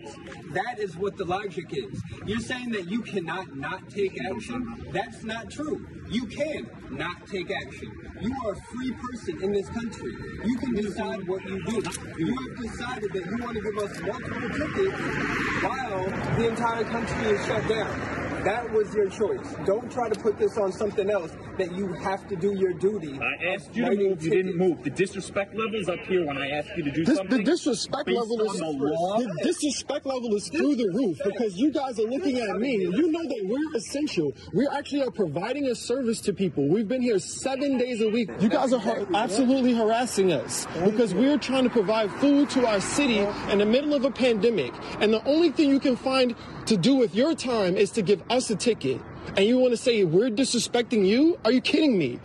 That 0.54 0.80
is 0.80 0.96
what 0.96 1.18
the 1.18 1.26
logic 1.26 1.66
is. 1.72 2.02
You're 2.26 2.40
saying 2.40 2.72
that 2.72 2.90
you 2.90 3.02
cannot 3.02 3.56
not 3.56 3.90
take 3.90 4.18
action? 4.24 4.90
That's 4.92 5.24
not 5.24 5.52
true. 5.52 5.86
You 6.10 6.26
can 6.26 6.70
not 6.90 7.28
take 7.28 7.52
action. 7.52 7.92
You 8.22 8.34
are 8.46 8.54
a 8.54 8.62
free 8.74 8.92
person 8.92 9.44
in 9.44 9.52
this 9.52 9.68
country. 9.70 10.14
You 10.46 10.58
can 10.58 10.74
decide 10.74 11.28
what 11.28 11.44
you 11.46 11.64
do. 11.66 11.84
You 12.18 12.36
have 12.36 12.58
decided 12.62 13.14
that 13.14 13.26
you 13.26 13.44
want 13.44 13.58
to 13.58 13.62
give 13.62 13.78
us 13.78 14.00
multiple 14.02 14.50
tickets 14.50 15.64
while 15.64 16.06
the 16.38 16.48
entire 16.48 16.84
country 16.86 17.30
is 17.30 17.46
shut 17.46 17.68
down. 17.68 18.21
That 18.44 18.72
was 18.72 18.92
your 18.96 19.08
choice. 19.08 19.56
Don't 19.66 19.92
try 19.92 20.10
to 20.10 20.20
put 20.20 20.40
this 20.40 20.58
on 20.58 20.72
something 20.72 21.12
else 21.12 21.32
that 21.62 21.76
you 21.78 21.94
have 21.94 22.28
to 22.28 22.36
do 22.36 22.54
your 22.56 22.74
duty. 22.74 23.20
I 23.20 23.54
asked 23.54 23.76
you 23.76 23.84
to 23.84 23.90
Writing 23.90 24.10
move. 24.10 24.24
You 24.24 24.30
didn't 24.32 24.58
move. 24.58 24.84
The 24.84 24.90
disrespect 24.90 25.54
level 25.56 25.76
is 25.76 25.90
up 25.90 26.00
here 26.08 26.26
when 26.26 26.38
I 26.38 26.50
asked 26.52 26.70
you 26.76 26.84
to 26.84 26.92
do 26.92 27.06
This, 27.06 27.18
something. 27.18 27.38
the 27.38 27.44
disrespect 27.44 28.10
level 28.10 28.42
is 28.42 28.62
on 28.62 28.78
the 28.80 28.86
law. 28.88 29.18
the 29.20 29.40
disrespect 29.44 30.06
level 30.06 30.34
is 30.36 30.48
through 30.50 30.76
the 30.76 30.90
roof 30.90 31.20
because 31.24 31.56
you 31.58 31.72
guys 31.72 32.00
are 32.00 32.08
looking 32.08 32.40
at 32.40 32.58
me. 32.60 32.74
You 32.78 33.12
know 33.12 33.22
that 33.24 33.42
we're 33.46 33.76
essential. 33.78 34.34
We 34.54 34.68
actually 34.68 35.04
are 35.04 35.12
providing 35.12 35.68
a 35.68 35.76
service 35.76 36.20
to 36.22 36.34
people. 36.34 36.68
We've 36.68 36.88
been 36.88 37.02
here 37.02 37.20
seven 37.20 37.78
days 37.78 38.02
a 38.02 38.10
week. 38.10 38.30
You 38.40 38.50
guys 38.50 38.74
are 38.74 38.80
har- 38.80 39.06
absolutely 39.14 39.74
harassing 39.74 40.32
us 40.34 40.66
because 40.84 41.14
we're 41.14 41.38
trying 41.38 41.64
to 41.66 41.70
provide 41.70 42.12
food 42.14 42.50
to 42.52 42.66
our 42.68 42.82
city 42.82 43.20
in 43.52 43.60
the 43.60 43.66
middle 43.66 43.94
of 43.94 44.04
a 44.06 44.12
pandemic, 44.12 44.74
and 45.00 45.14
the 45.14 45.24
only 45.28 45.52
thing 45.52 45.70
you 45.70 45.80
can 45.80 45.96
find 45.96 46.36
to 46.66 46.78
do 46.78 46.96
with 46.96 47.14
your 47.16 47.36
time 47.36 47.76
is 47.76 47.92
to 47.92 48.02
give 48.02 48.22
us 48.30 48.50
a 48.50 48.56
ticket. 48.56 49.00
And 49.36 49.46
you 49.46 49.58
want 49.58 49.72
to 49.72 49.78
say 49.78 50.04
we're 50.04 50.30
disrespecting 50.30 51.06
you? 51.06 51.40
Are 51.46 51.52
you 51.52 51.62
kidding 51.62 51.98
me? 51.98 52.20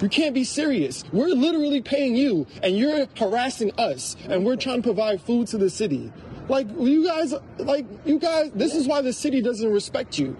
You 0.00 0.08
can't 0.08 0.34
be 0.34 0.44
serious. 0.44 1.04
We're 1.12 1.28
literally 1.28 1.82
paying 1.82 2.14
you 2.14 2.46
and 2.62 2.76
you're 2.76 3.06
harassing 3.16 3.72
us 3.78 4.16
and 4.28 4.44
we're 4.44 4.56
trying 4.56 4.76
to 4.76 4.82
provide 4.82 5.20
food 5.20 5.48
to 5.48 5.58
the 5.58 5.70
city. 5.70 6.12
Like 6.48 6.66
you 6.78 7.04
guys, 7.04 7.34
like 7.58 7.84
you 8.06 8.18
guys, 8.18 8.50
this 8.54 8.74
is 8.74 8.86
why 8.86 9.02
the 9.02 9.12
city 9.12 9.42
doesn't 9.42 9.70
respect 9.70 10.18
you. 10.18 10.36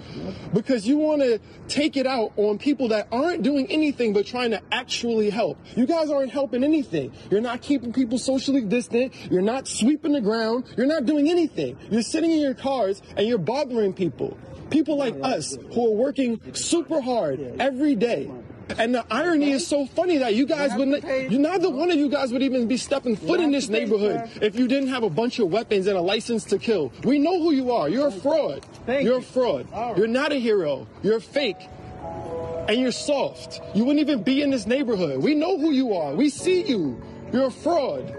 Because 0.54 0.86
you 0.86 0.96
want 0.96 1.20
to 1.22 1.38
take 1.68 1.96
it 1.96 2.06
out 2.06 2.32
on 2.36 2.58
people 2.58 2.88
that 2.88 3.08
aren't 3.12 3.42
doing 3.42 3.66
anything 3.66 4.14
but 4.14 4.24
trying 4.24 4.52
to 4.52 4.62
actually 4.72 5.28
help. 5.28 5.58
You 5.76 5.86
guys 5.86 6.08
aren't 6.08 6.30
helping 6.30 6.64
anything. 6.64 7.12
You're 7.30 7.42
not 7.42 7.60
keeping 7.60 7.92
people 7.92 8.16
socially 8.16 8.62
distant. 8.62 9.12
You're 9.30 9.42
not 9.42 9.68
sweeping 9.68 10.12
the 10.12 10.22
ground. 10.22 10.64
You're 10.76 10.86
not 10.86 11.04
doing 11.04 11.28
anything. 11.28 11.76
You're 11.90 12.02
sitting 12.02 12.30
in 12.30 12.40
your 12.40 12.54
cars 12.54 13.02
and 13.16 13.26
you're 13.26 13.36
bothering 13.36 13.92
people. 13.92 14.38
People 14.70 14.96
like 14.96 15.14
us 15.22 15.56
who 15.72 15.86
are 15.86 15.94
working 15.94 16.40
super 16.54 17.00
hard 17.00 17.40
every 17.58 17.94
day. 17.94 18.30
And 18.76 18.94
the 18.94 19.04
irony 19.10 19.52
is 19.52 19.66
so 19.66 19.86
funny 19.86 20.18
that 20.18 20.34
you 20.34 20.44
guys 20.44 20.74
would 20.74 21.02
you 21.30 21.38
neither 21.38 21.70
one 21.70 21.90
of 21.90 21.96
you 21.96 22.10
guys 22.10 22.32
would 22.32 22.42
even 22.42 22.68
be 22.68 22.76
stepping 22.76 23.16
foot 23.16 23.40
in 23.40 23.50
this 23.50 23.70
neighborhood 23.70 24.28
if 24.42 24.56
you 24.56 24.68
didn't 24.68 24.88
have 24.88 25.02
a 25.02 25.10
bunch 25.10 25.38
of 25.38 25.48
weapons 25.48 25.86
and 25.86 25.96
a 25.96 26.02
license 26.02 26.44
to 26.44 26.58
kill. 26.58 26.92
We 27.02 27.18
know 27.18 27.40
who 27.40 27.52
you 27.52 27.72
are. 27.72 27.88
You're 27.88 28.08
a 28.08 28.12
fraud. 28.12 28.66
You're 28.86 29.18
a 29.18 29.22
fraud. 29.22 29.68
You're 29.96 30.06
not 30.06 30.32
a 30.32 30.36
hero. 30.36 30.86
You're 31.02 31.20
fake. 31.20 31.68
And 32.68 32.78
you're 32.78 32.92
soft. 32.92 33.62
You 33.74 33.84
wouldn't 33.84 34.06
even 34.06 34.22
be 34.22 34.42
in 34.42 34.50
this 34.50 34.66
neighborhood. 34.66 35.22
We 35.22 35.34
know 35.34 35.58
who 35.58 35.70
you 35.70 35.94
are. 35.94 36.14
We 36.14 36.28
see 36.28 36.62
you. 36.64 37.02
You're 37.32 37.46
a 37.46 37.50
fraud. 37.50 38.14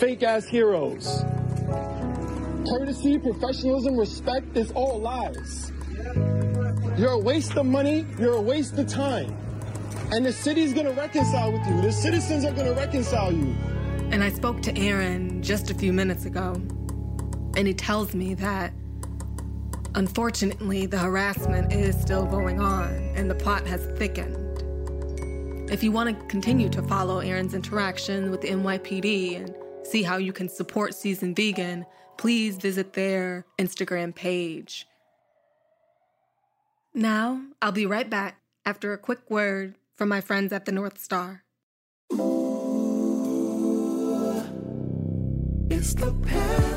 Fake 0.00 0.22
ass 0.22 0.46
heroes. 0.46 1.22
Courtesy, 2.68 3.18
professionalism, 3.18 3.96
respect 3.96 4.56
is 4.56 4.70
all 4.72 5.00
lies. 5.00 5.72
You're 6.96 7.12
a 7.12 7.18
waste 7.18 7.56
of 7.56 7.66
money. 7.66 8.06
You're 8.18 8.34
a 8.34 8.40
waste 8.40 8.78
of 8.78 8.86
time. 8.86 9.36
And 10.12 10.24
the 10.24 10.32
city's 10.32 10.72
gonna 10.72 10.92
reconcile 10.92 11.52
with 11.52 11.66
you. 11.66 11.80
The 11.80 11.92
citizens 11.92 12.44
are 12.44 12.52
gonna 12.52 12.74
reconcile 12.74 13.32
you. 13.32 13.54
And 14.12 14.22
I 14.22 14.30
spoke 14.30 14.60
to 14.62 14.78
Aaron 14.78 15.42
just 15.42 15.70
a 15.70 15.74
few 15.74 15.92
minutes 15.92 16.24
ago. 16.26 16.60
and 17.54 17.66
he 17.68 17.74
tells 17.74 18.14
me 18.14 18.32
that 18.32 18.72
unfortunately 19.94 20.86
the 20.86 20.96
harassment 20.98 21.70
is 21.70 22.00
still 22.00 22.24
going 22.24 22.60
on 22.60 22.88
and 23.14 23.30
the 23.30 23.34
plot 23.34 23.66
has 23.66 23.84
thickened. 23.98 24.38
If 25.70 25.82
you 25.82 25.92
want 25.92 26.18
to 26.18 26.26
continue 26.26 26.70
to 26.70 26.82
follow 26.82 27.18
Aaron's 27.18 27.52
interaction 27.52 28.30
with 28.30 28.40
the 28.40 28.48
NYPD 28.48 29.36
and 29.36 29.54
see 29.86 30.02
how 30.02 30.16
you 30.16 30.32
can 30.32 30.48
support 30.48 30.94
Seasoned 30.94 31.36
Vegan, 31.36 31.84
please 32.22 32.56
visit 32.56 32.92
their 32.92 33.44
Instagram 33.58 34.14
page. 34.14 34.86
Now, 36.94 37.42
I'll 37.60 37.72
be 37.72 37.84
right 37.84 38.08
back 38.08 38.40
after 38.64 38.92
a 38.92 38.98
quick 38.98 39.28
word 39.28 39.74
from 39.96 40.08
my 40.08 40.20
friends 40.20 40.52
at 40.52 40.64
the 40.64 40.70
North 40.70 41.00
Star. 41.00 41.42
It's 45.68 45.94
the 45.94 46.12
pathway 46.24 46.71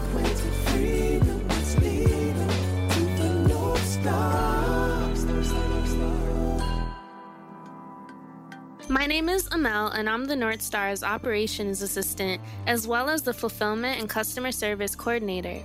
My 8.95 9.07
name 9.07 9.27
is 9.27 9.49
Amel, 9.51 9.87
and 9.89 10.09
I'm 10.09 10.23
the 10.23 10.37
North 10.37 10.61
Star's 10.61 11.03
operations 11.03 11.81
assistant, 11.81 12.41
as 12.65 12.87
well 12.87 13.09
as 13.09 13.23
the 13.23 13.33
fulfillment 13.33 13.99
and 13.99 14.09
customer 14.09 14.53
service 14.53 14.95
coordinator. 14.95 15.61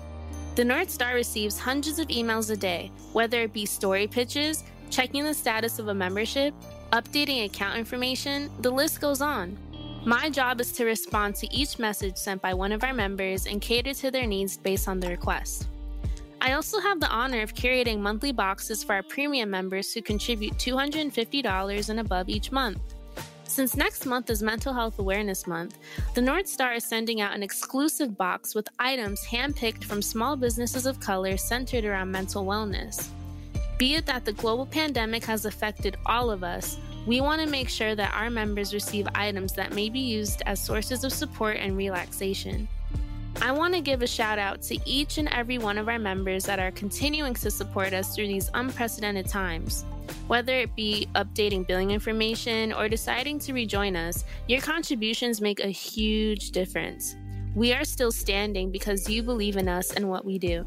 The 0.56 0.64
North 0.64 0.90
Star 0.90 1.14
receives 1.14 1.56
hundreds 1.56 2.00
of 2.00 2.08
emails 2.08 2.50
a 2.50 2.56
day, 2.56 2.90
whether 3.12 3.42
it 3.42 3.52
be 3.52 3.66
story 3.66 4.08
pitches, 4.08 4.64
checking 4.90 5.22
the 5.22 5.32
status 5.32 5.78
of 5.78 5.86
a 5.86 5.94
membership, 5.94 6.52
updating 6.92 7.44
account 7.44 7.78
information, 7.78 8.50
the 8.62 8.70
list 8.72 9.00
goes 9.00 9.20
on. 9.20 9.56
My 10.04 10.28
job 10.28 10.60
is 10.60 10.72
to 10.72 10.84
respond 10.84 11.36
to 11.36 11.54
each 11.54 11.78
message 11.78 12.16
sent 12.16 12.42
by 12.42 12.52
one 12.52 12.72
of 12.72 12.82
our 12.82 12.92
members 12.92 13.46
and 13.46 13.60
cater 13.60 13.94
to 13.94 14.10
their 14.10 14.26
needs 14.26 14.56
based 14.56 14.88
on 14.88 14.98
the 14.98 15.08
request. 15.08 15.68
I 16.40 16.54
also 16.54 16.80
have 16.80 16.98
the 16.98 17.08
honor 17.08 17.42
of 17.42 17.54
curating 17.54 18.00
monthly 18.00 18.32
boxes 18.32 18.82
for 18.82 18.96
our 18.96 19.04
premium 19.04 19.50
members 19.50 19.94
who 19.94 20.02
contribute 20.02 20.54
$250 20.54 21.90
and 21.90 22.00
above 22.00 22.28
each 22.28 22.50
month. 22.50 22.80
Since 23.60 23.76
next 23.76 24.06
month 24.06 24.30
is 24.30 24.42
Mental 24.42 24.72
Health 24.72 24.98
Awareness 24.98 25.46
Month, 25.46 25.76
the 26.14 26.22
North 26.22 26.46
Star 26.46 26.72
is 26.72 26.82
sending 26.82 27.20
out 27.20 27.34
an 27.34 27.42
exclusive 27.42 28.16
box 28.16 28.54
with 28.54 28.66
items 28.78 29.22
handpicked 29.22 29.84
from 29.84 30.00
small 30.00 30.34
businesses 30.34 30.86
of 30.86 30.98
color 30.98 31.36
centered 31.36 31.84
around 31.84 32.10
mental 32.10 32.46
wellness. 32.46 33.08
Be 33.76 33.96
it 33.96 34.06
that 34.06 34.24
the 34.24 34.32
global 34.32 34.64
pandemic 34.64 35.24
has 35.26 35.44
affected 35.44 35.98
all 36.06 36.30
of 36.30 36.42
us, 36.42 36.78
we 37.06 37.20
want 37.20 37.42
to 37.42 37.46
make 37.46 37.68
sure 37.68 37.94
that 37.94 38.14
our 38.14 38.30
members 38.30 38.72
receive 38.72 39.06
items 39.14 39.52
that 39.52 39.74
may 39.74 39.90
be 39.90 40.00
used 40.00 40.40
as 40.46 40.58
sources 40.58 41.04
of 41.04 41.12
support 41.12 41.58
and 41.58 41.76
relaxation. 41.76 42.66
I 43.42 43.52
want 43.52 43.72
to 43.72 43.80
give 43.80 44.02
a 44.02 44.06
shout 44.06 44.38
out 44.38 44.60
to 44.62 44.78
each 44.84 45.16
and 45.16 45.26
every 45.32 45.56
one 45.56 45.78
of 45.78 45.88
our 45.88 45.98
members 45.98 46.44
that 46.44 46.58
are 46.58 46.70
continuing 46.72 47.32
to 47.34 47.50
support 47.50 47.94
us 47.94 48.14
through 48.14 48.26
these 48.26 48.50
unprecedented 48.52 49.28
times. 49.28 49.86
Whether 50.26 50.54
it 50.54 50.76
be 50.76 51.08
updating 51.14 51.66
billing 51.66 51.90
information 51.90 52.70
or 52.70 52.86
deciding 52.86 53.38
to 53.40 53.54
rejoin 53.54 53.96
us, 53.96 54.24
your 54.46 54.60
contributions 54.60 55.40
make 55.40 55.60
a 55.60 55.68
huge 55.68 56.50
difference. 56.50 57.16
We 57.54 57.72
are 57.72 57.84
still 57.84 58.12
standing 58.12 58.70
because 58.70 59.08
you 59.08 59.22
believe 59.22 59.56
in 59.56 59.68
us 59.68 59.92
and 59.92 60.10
what 60.10 60.24
we 60.24 60.38
do. 60.38 60.66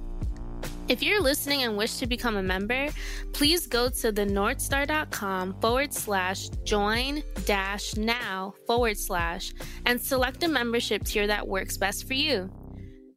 If 0.87 1.01
you're 1.03 1.21
listening 1.21 1.63
and 1.63 1.77
wish 1.77 1.97
to 1.97 2.07
become 2.07 2.37
a 2.37 2.43
member, 2.43 2.89
please 3.33 3.67
go 3.67 3.87
to 3.87 4.11
thenorthstar.com 4.11 5.61
forward 5.61 5.93
slash 5.93 6.49
join 6.65 7.23
dash 7.45 7.95
now 7.95 8.53
forward 8.65 8.97
slash 8.97 9.53
and 9.85 10.01
select 10.01 10.43
a 10.43 10.47
membership 10.47 11.03
tier 11.03 11.27
that 11.27 11.47
works 11.47 11.77
best 11.77 12.05
for 12.07 12.15
you. 12.15 12.51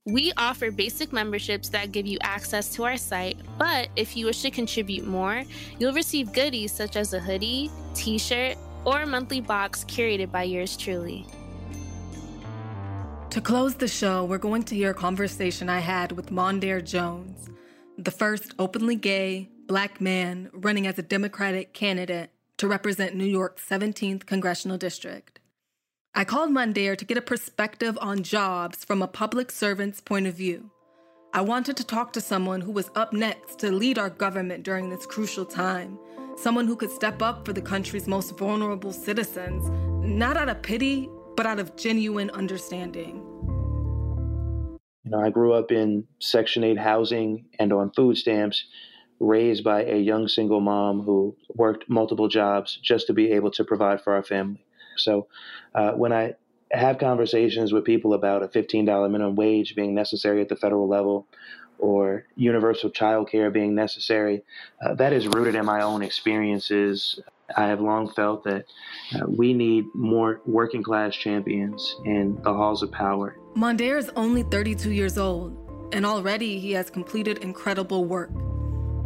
We 0.07 0.33
offer 0.37 0.71
basic 0.71 1.13
memberships 1.13 1.69
that 1.71 1.91
give 1.91 2.07
you 2.07 2.19
access 2.23 2.73
to 2.75 2.85
our 2.85 2.97
site, 2.97 3.39
but 3.59 3.89
if 3.97 4.17
you 4.17 4.27
wish 4.27 4.41
to 4.43 4.53
contribute 4.53 5.05
more, 5.05 5.43
you'll 5.81 5.95
receive 5.95 6.33
goodies 6.33 6.71
such 6.71 6.95
as 6.95 7.13
a 7.13 7.19
hoodie, 7.19 7.73
t 7.93 8.17
shirt, 8.17 8.57
or 8.85 9.03
a 9.03 9.07
monthly 9.07 9.41
box 9.41 9.83
curated 9.83 10.31
by 10.31 10.45
yours 10.45 10.77
truly. 10.77 11.27
To 13.31 13.41
close 13.41 13.75
the 13.75 13.89
show, 13.89 14.25
we're 14.25 14.39
going 14.39 14.63
to 14.65 14.77
hear 14.77 14.91
a 14.91 14.95
conversation 14.95 15.69
I 15.69 15.81
had 15.81 16.13
with 16.13 16.31
Mondaire 16.31 16.85
Jones, 16.85 17.51
the 17.99 18.13
first 18.13 18.55
openly 18.61 18.95
gay 18.95 19.51
black 19.67 20.01
man 20.01 20.51
running 20.53 20.87
as 20.87 21.01
a 21.01 21.03
Democratic 21.03 21.73
candidate 21.73 22.31
to 22.59 22.69
represent 22.69 23.17
New 23.17 23.27
York's 23.27 23.69
17th 23.69 24.25
congressional 24.25 24.79
district. 24.79 25.41
I 26.19 26.25
called 26.25 26.51
Mondaire 26.51 26.97
to 26.97 27.05
get 27.05 27.19
a 27.19 27.21
perspective 27.21 27.99
on 28.01 28.23
jobs 28.23 28.87
from 28.87 29.03
a 29.03 29.07
public 29.07 29.53
servant's 29.53 30.01
point 30.01 30.27
of 30.27 30.33
view. 30.33 30.71
I 31.35 31.43
wanted 31.43 31.77
to 31.77 31.85
talk 31.85 32.15
to 32.15 32.23
someone 32.23 32.63
who 32.63 32.73
was 32.73 32.91
up 32.95 33.13
next 33.13 33.59
to 33.59 33.71
lead 33.71 33.99
our 33.99 34.09
government 34.09 34.63
during 34.63 34.89
this 34.89 35.05
crucial 35.05 35.45
time, 35.45 35.99
someone 36.39 36.67
who 36.67 36.75
could 36.75 36.91
step 36.91 37.21
up 37.21 37.45
for 37.45 37.53
the 37.53 37.61
country's 37.61 38.09
most 38.09 38.39
vulnerable 38.39 38.95
citizens, 38.95 39.69
not 40.03 40.39
out 40.39 40.49
of 40.49 40.63
pity, 40.63 41.11
but 41.37 41.45
out 41.45 41.59
of 41.59 41.77
genuine 41.77 42.31
understanding. 42.31 43.17
You 45.05 45.11
know, 45.11 45.21
I 45.21 45.29
grew 45.29 45.53
up 45.53 45.71
in 45.71 46.05
Section 46.19 46.65
8 46.65 46.79
housing 46.79 47.45
and 47.59 47.75
on 47.75 47.91
food 47.91 48.17
stamps, 48.17 48.65
raised 49.21 49.63
by 49.63 49.85
a 49.85 49.99
young 49.99 50.29
single 50.29 50.63
mom 50.63 51.03
who 51.03 51.37
worked 51.57 51.91
multiple 51.91 52.29
jobs 52.29 52.79
just 52.83 53.07
to 53.09 53.13
be 53.13 53.33
able 53.33 53.51
to 53.51 53.65
provide 53.65 54.01
for 54.01 54.15
our 54.15 54.23
family. 54.23 54.66
So 54.97 55.29
uh, 55.75 55.93
when 55.93 56.13
I 56.13 56.35
have 56.73 56.99
conversations 56.99 57.73
with 57.73 57.85
people 57.85 58.15
about 58.15 58.43
a 58.43 58.49
$15 58.49 59.11
minimum 59.11 59.37
wage 59.37 59.75
being 59.75 59.95
necessary 59.95 60.41
at 60.41 60.49
the 60.49 60.57
federal 60.57 60.89
level 60.89 61.27
or 61.79 62.25
universal 62.37 62.91
child 62.91 63.31
care 63.31 63.51
being 63.51 63.75
necessary, 63.75 64.43
uh, 64.85 64.95
that 64.95 65.13
is 65.13 65.27
rooted 65.29 65.55
in 65.55 65.65
my 65.65 65.83
own 65.83 66.03
experiences. 66.03 67.21
I 67.57 67.67
have 67.69 67.81
long 67.81 68.11
felt 68.11 68.45
that 68.45 68.65
uh, 69.15 69.27
we 69.29 69.53
need 69.53 69.85
more 69.95 70.41
working 70.47 70.83
class 70.83 71.15
champions 71.15 71.97
in 72.05 72.41
the 72.43 72.53
halls 72.53 72.83
of 72.83 72.91
power. 72.91 73.37
Mondaire 73.57 73.99
is 73.99 74.11
only 74.17 74.43
32 74.43 74.91
years 74.91 75.17
old, 75.17 75.57
and 75.93 76.05
already 76.05 76.59
he 76.59 76.73
has 76.73 76.91
completed 76.91 77.39
incredible 77.39 78.05
work. 78.05 78.31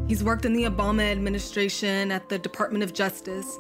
He's 0.09 0.24
worked 0.24 0.44
in 0.44 0.55
the 0.55 0.64
Obama 0.64 1.11
administration 1.11 2.11
at 2.11 2.29
the 2.29 2.38
Department 2.38 2.83
of 2.83 2.92
Justice, 2.92 3.59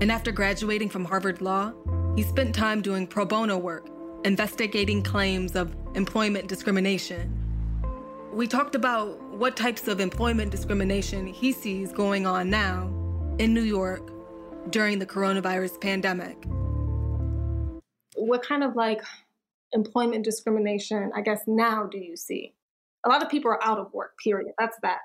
and 0.00 0.12
after 0.12 0.30
graduating 0.30 0.88
from 0.88 1.04
Harvard 1.04 1.40
Law, 1.40 1.72
he 2.14 2.22
spent 2.22 2.54
time 2.54 2.82
doing 2.82 3.06
pro 3.06 3.24
bono 3.24 3.58
work, 3.58 3.88
investigating 4.24 5.02
claims 5.02 5.56
of 5.56 5.74
employment 5.94 6.48
discrimination. 6.48 7.34
We 8.32 8.46
talked 8.46 8.74
about 8.74 9.20
what 9.32 9.56
types 9.56 9.88
of 9.88 10.00
employment 10.00 10.50
discrimination 10.50 11.26
he 11.26 11.50
sees 11.52 11.92
going 11.92 12.26
on 12.26 12.50
now 12.50 12.92
in 13.38 13.54
New 13.54 13.62
York 13.62 14.12
during 14.70 14.98
the 14.98 15.06
coronavirus 15.06 15.80
pandemic. 15.80 16.36
What 18.14 18.42
kind 18.42 18.62
of 18.62 18.76
like 18.76 19.02
employment 19.72 20.24
discrimination, 20.24 21.10
I 21.14 21.22
guess, 21.22 21.42
now 21.46 21.86
do 21.86 21.98
you 21.98 22.16
see? 22.16 22.54
A 23.04 23.08
lot 23.08 23.22
of 23.22 23.28
people 23.28 23.50
are 23.50 23.64
out 23.64 23.78
of 23.78 23.92
work, 23.92 24.12
period. 24.22 24.52
That's 24.58 24.76
that. 24.82 24.98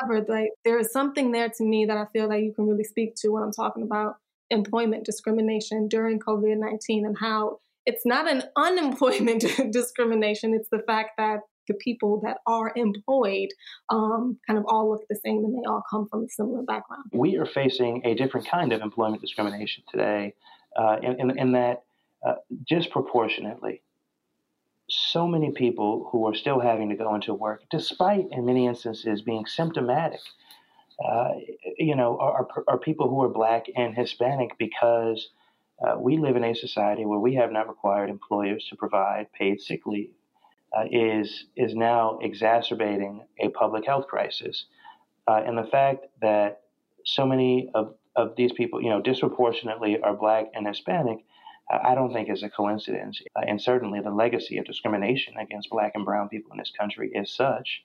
However, 0.00 0.24
like, 0.28 0.50
there 0.64 0.78
is 0.78 0.92
something 0.92 1.30
there 1.30 1.48
to 1.48 1.64
me 1.64 1.84
that 1.86 1.96
I 1.96 2.06
feel 2.12 2.28
that 2.28 2.42
you 2.42 2.52
can 2.52 2.66
really 2.66 2.84
speak 2.84 3.14
to 3.16 3.28
when 3.28 3.42
I'm 3.42 3.52
talking 3.52 3.82
about 3.82 4.16
employment 4.50 5.04
discrimination 5.04 5.88
during 5.88 6.18
COVID 6.18 6.58
19 6.58 7.06
and 7.06 7.16
how 7.18 7.60
it's 7.86 8.06
not 8.06 8.30
an 8.30 8.42
unemployment 8.56 9.44
discrimination, 9.72 10.54
it's 10.54 10.68
the 10.70 10.82
fact 10.86 11.12
that 11.18 11.40
the 11.66 11.74
people 11.74 12.20
that 12.22 12.38
are 12.46 12.72
employed 12.76 13.48
um, 13.88 14.38
kind 14.46 14.58
of 14.58 14.64
all 14.68 14.90
look 14.90 15.02
the 15.08 15.18
same 15.24 15.38
and 15.44 15.54
they 15.54 15.66
all 15.66 15.82
come 15.90 16.06
from 16.08 16.24
a 16.24 16.28
similar 16.28 16.62
background. 16.62 17.04
We 17.12 17.36
are 17.36 17.46
facing 17.46 18.02
a 18.04 18.14
different 18.14 18.46
kind 18.46 18.72
of 18.72 18.82
employment 18.82 19.22
discrimination 19.22 19.84
today, 19.90 20.34
uh, 20.76 20.98
in, 21.02 21.20
in, 21.20 21.38
in, 21.38 21.52
that 21.52 21.84
uh, 22.26 22.34
disproportionately, 22.68 23.82
so 24.90 25.26
many 25.26 25.52
people 25.52 26.08
who 26.10 26.26
are 26.26 26.34
still 26.34 26.60
having 26.60 26.90
to 26.90 26.96
go 26.96 27.14
into 27.14 27.32
work, 27.32 27.62
despite 27.70 28.26
in 28.30 28.44
many 28.44 28.66
instances 28.66 29.22
being 29.22 29.46
symptomatic, 29.46 30.20
uh, 31.02 31.32
you 31.78 31.96
know, 31.96 32.18
are, 32.18 32.46
are, 32.68 32.78
people 32.78 33.08
who 33.08 33.20
are 33.22 33.28
black 33.28 33.66
and 33.74 33.96
Hispanic 33.96 34.56
because 34.58 35.30
uh, 35.84 35.96
we 35.98 36.18
live 36.18 36.36
in 36.36 36.44
a 36.44 36.54
society 36.54 37.04
where 37.04 37.18
we 37.18 37.34
have 37.34 37.50
not 37.50 37.68
required 37.68 38.10
employers 38.10 38.64
to 38.70 38.76
provide 38.76 39.32
paid 39.32 39.60
sick 39.60 39.86
leave 39.86 40.10
uh, 40.76 40.84
is 40.90 41.46
is 41.56 41.74
now 41.74 42.18
exacerbating 42.22 43.24
a 43.40 43.48
public 43.48 43.84
health 43.86 44.06
crisis, 44.06 44.66
uh, 45.26 45.42
and 45.44 45.58
the 45.58 45.64
fact 45.64 46.06
that 46.20 46.62
so 47.04 47.26
many 47.26 47.70
of 47.74 47.94
of 48.16 48.36
these 48.36 48.52
people, 48.52 48.80
you 48.80 48.90
know, 48.90 49.00
disproportionately 49.00 50.00
are 50.00 50.14
black 50.14 50.46
and 50.54 50.66
Hispanic, 50.66 51.24
uh, 51.72 51.78
I 51.82 51.96
don't 51.96 52.12
think 52.12 52.30
is 52.30 52.44
a 52.44 52.48
coincidence. 52.48 53.20
Uh, 53.34 53.40
and 53.48 53.60
certainly, 53.60 54.00
the 54.00 54.10
legacy 54.10 54.58
of 54.58 54.64
discrimination 54.64 55.36
against 55.38 55.70
black 55.70 55.92
and 55.96 56.04
brown 56.04 56.28
people 56.28 56.52
in 56.52 56.58
this 56.58 56.72
country 56.78 57.10
is 57.12 57.34
such 57.34 57.82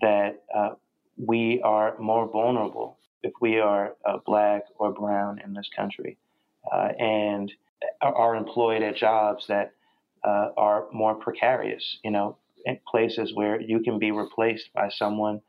that 0.00 0.42
we 1.26 1.60
are 1.62 1.98
more 1.98 2.28
vulnerable 2.28 2.98
if 3.22 3.32
we 3.40 3.58
are 3.58 3.94
uh, 4.04 4.18
black 4.24 4.64
or 4.78 4.92
brown 4.92 5.40
in 5.44 5.52
this 5.52 5.68
country, 5.76 6.16
and 6.72 7.52
are 8.00 8.36
employed 8.36 8.82
at 8.82 8.96
jobs 8.96 9.46
that 9.48 9.72
uh, 10.24 10.48
are 10.56 10.86
more 10.92 11.14
precarious. 11.14 11.98
You 12.04 12.10
know, 12.10 12.38
places 12.86 13.32
where 13.34 13.60
you 13.60 13.80
can 13.80 13.98
be 13.98 14.10
replaced 14.10 14.72
by 14.74 14.88
someone 14.88 15.40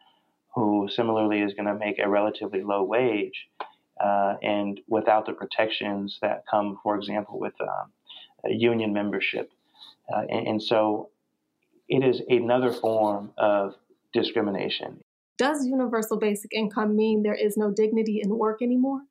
who 0.56 0.90
similarly 0.92 1.42
is 1.42 1.54
going 1.54 1.68
to 1.68 1.76
make 1.76 2.00
a 2.00 2.10
relatively 2.10 2.62
low 2.62 2.84
wage 2.84 3.48
uh, 4.04 4.36
and 4.42 4.80
without 4.88 5.26
the 5.26 5.34
protections 5.34 6.18
that 6.22 6.44
come, 6.50 6.78
for 6.84 6.96
example, 6.98 7.40
with 7.40 7.54
um, 7.62 7.92
union 8.46 8.92
membership. 8.94 9.50
Uh, 10.14 10.24
and, 10.30 10.48
and 10.48 10.64
so 10.64 11.10
it 11.88 12.04
is 12.04 12.22
another 12.30 12.72
form 12.74 13.32
of 13.38 13.76
discrimination. 14.14 15.02
Does 15.42 15.66
universal 15.66 16.20
basic 16.20 16.54
income 16.54 16.96
mean 16.96 17.24
there 17.24 17.34
is 17.34 17.58
no 17.58 17.72
dignity 17.72 18.22
in 18.24 18.30
work 18.30 18.62
anymore? 18.62 19.02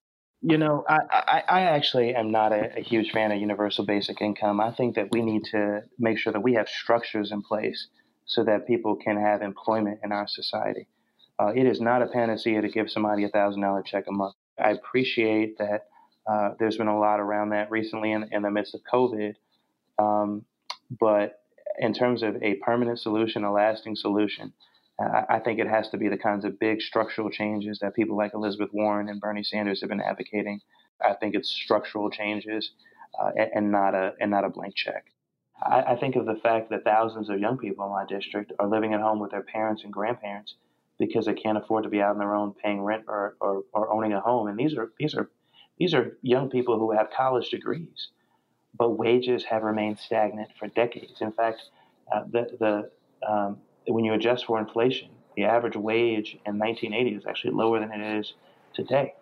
You 0.43 0.59
know, 0.59 0.85
I, 0.89 0.99
I, 1.11 1.43
I 1.49 1.61
actually 1.63 2.15
am 2.15 2.31
not 2.31 2.53
a, 2.53 2.79
a, 2.79 2.81
huge 2.83 3.11
fan 3.11 3.33
of 3.33 3.41
universal 3.41 3.85
basic 3.85 4.23
income. 4.23 4.61
I 4.61 4.71
think 4.71 4.95
that 4.95 5.09
we 5.11 5.23
need 5.23 5.43
to 5.51 5.83
make 5.99 6.19
sure 6.19 6.33
that 6.33 6.39
we 6.39 6.55
have 6.55 6.69
structures 6.69 7.33
in 7.33 7.43
place 7.43 7.89
so 8.27 8.45
that 8.45 8.69
people 8.69 8.95
can 8.95 9.21
have 9.21 9.43
employment 9.43 9.99
in 10.05 10.13
our 10.13 10.29
society. 10.29 10.87
Uh, 11.41 11.49
it 11.49 11.67
is 11.67 11.81
not 11.81 12.01
a 12.01 12.07
panacea 12.07 12.63
to 12.63 12.69
give 12.69 12.89
somebody 12.89 13.25
a 13.25 13.29
thousand 13.29 13.63
dollar 13.63 13.83
check 13.83 14.05
a 14.09 14.13
month. 14.13 14.37
I 14.57 14.71
appreciate 14.71 15.59
that 15.59 15.89
uh, 16.31 16.51
there's 16.61 16.77
been 16.77 16.87
a 16.87 16.99
lot 16.99 17.19
around 17.19 17.49
that 17.51 17.73
recently 17.73 18.13
in, 18.13 18.29
in 18.31 18.43
the 18.43 18.53
midst 18.53 18.77
of 18.77 18.83
COVID, 18.93 19.35
um, 19.99 20.45
but 21.01 21.41
in 21.81 21.93
terms 21.93 22.23
of 22.23 22.41
a 22.41 22.55
permanent 22.65 23.01
solution, 23.01 23.43
a 23.43 23.53
lasting 23.53 23.97
solution, 23.97 24.53
I 25.01 25.39
think 25.39 25.59
it 25.59 25.67
has 25.67 25.89
to 25.91 25.97
be 25.97 26.09
the 26.09 26.19
kinds 26.19 26.45
of 26.45 26.59
big 26.59 26.83
structural 26.83 27.31
changes 27.31 27.79
that 27.79 27.95
people 27.95 28.17
like 28.17 28.35
Elizabeth 28.35 28.69
Warren 28.73 29.09
and 29.09 29.21
Bernie 29.21 29.43
Sanders 29.43 29.81
have 29.81 29.89
been 29.89 30.01
advocating. 30.01 30.61
I 31.03 31.15
think 31.15 31.35
it's 31.35 31.49
structural 31.49 32.11
changes 32.11 32.73
uh, 33.19 33.31
and 33.55 33.71
not 33.71 33.95
a 33.95 34.13
and 34.21 34.31
not 34.31 34.45
a 34.45 34.51
blank 34.51 34.75
check. 34.75 35.07
I, 35.63 35.83
I, 35.83 35.97
think 35.97 36.17
of 36.17 36.27
the 36.27 36.37
fact 36.37 36.71
that 36.71 36.85
thousands 36.85 37.31
of 37.31 37.41
young 37.41 37.57
people 37.57 37.85
in 37.87 37.93
my 37.93 38.05
district 38.07 38.53
are 38.59 38.69
living 38.69 38.95
at 38.95 39.01
home 39.01 39.19
with 39.19 39.31
their 39.31 39.43
parents 39.43 39.85
and 39.85 39.93
grandparents 39.93 40.55
because 40.99 41.27
they 41.27 41.35
can't 41.35 41.59
afford 41.59 41.85
to 41.85 41.91
be 41.91 42.01
out 42.01 42.11
on 42.11 42.19
their 42.19 42.35
own 42.35 42.53
paying 42.63 42.83
rent 42.83 43.05
or, 43.09 43.37
or, 43.41 43.63
or 43.73 43.91
owning 43.91 44.13
a 44.13 44.21
home. 44.21 44.49
And 44.49 44.59
these 44.59 44.77
are 44.77 44.93
these 44.99 45.15
are 45.15 45.31
these 45.79 45.95
are 45.95 46.19
young 46.23 46.51
people 46.51 46.79
who 46.79 46.93
have 46.93 47.11
college 47.11 47.49
degrees, 47.49 48.09
but 48.77 48.91
wages 48.99 49.45
have 49.45 49.63
remained 49.63 49.99
stagnant 49.99 50.51
for 50.59 50.69
decades. 50.69 51.21
In 51.21 51.33
fact, 51.33 51.63
uh, 52.15 52.25
the 52.31 52.57
the 52.59 53.27
um, 53.27 53.59
when 53.87 54.05
you 54.05 54.15
adjust 54.15 54.47
for 54.47 54.59
inflation, 54.59 55.09
the 55.37 55.45
average 55.45 55.77
wage 55.77 56.39
in 56.47 56.59
1980 56.59 57.17
is 57.17 57.27
actually 57.27 57.53
lower 57.53 57.81
than 57.81 57.93
it 57.93 58.19
is 58.19 58.35
today. 58.75 59.15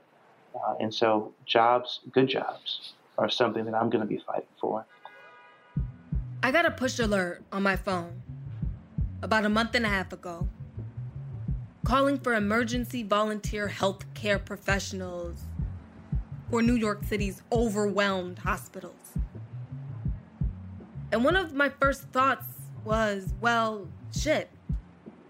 Uh, 0.55 0.75
and 0.81 0.93
so, 0.93 1.33
jobs, 1.47 2.01
good 2.13 2.29
jobs, 2.29 2.95
are 3.19 3.29
something 3.29 3.65
that 3.65 3.75
I'm 3.75 3.91
going 3.91 4.01
to 4.01 4.07
be 4.07 4.23
fighting 4.27 4.49
for. 4.61 4.87
I 6.43 6.51
got 6.51 6.65
a 6.65 6.71
push 6.71 6.99
alert 6.99 7.43
on 7.53 7.63
my 7.63 7.77
phone 7.77 8.23
about 9.23 9.45
a 9.45 9.49
month 9.49 9.75
and 9.75 9.85
a 9.85 9.89
half 9.89 10.13
ago 10.13 10.49
calling 11.85 12.19
for 12.19 12.35
emergency 12.35 13.03
volunteer 13.03 13.69
health 13.69 14.05
care 14.15 14.39
professionals 14.39 15.41
for 16.51 16.63
New 16.63 16.75
York 16.75 17.03
City's 17.05 17.43
overwhelmed 17.51 18.39
hospitals. 18.41 19.15
And 21.11 21.25
one 21.25 21.35
of 21.35 21.55
my 21.55 21.71
first 21.71 22.03
thoughts 22.09 22.47
was, 22.85 23.33
well, 23.41 23.89
shit. 24.13 24.51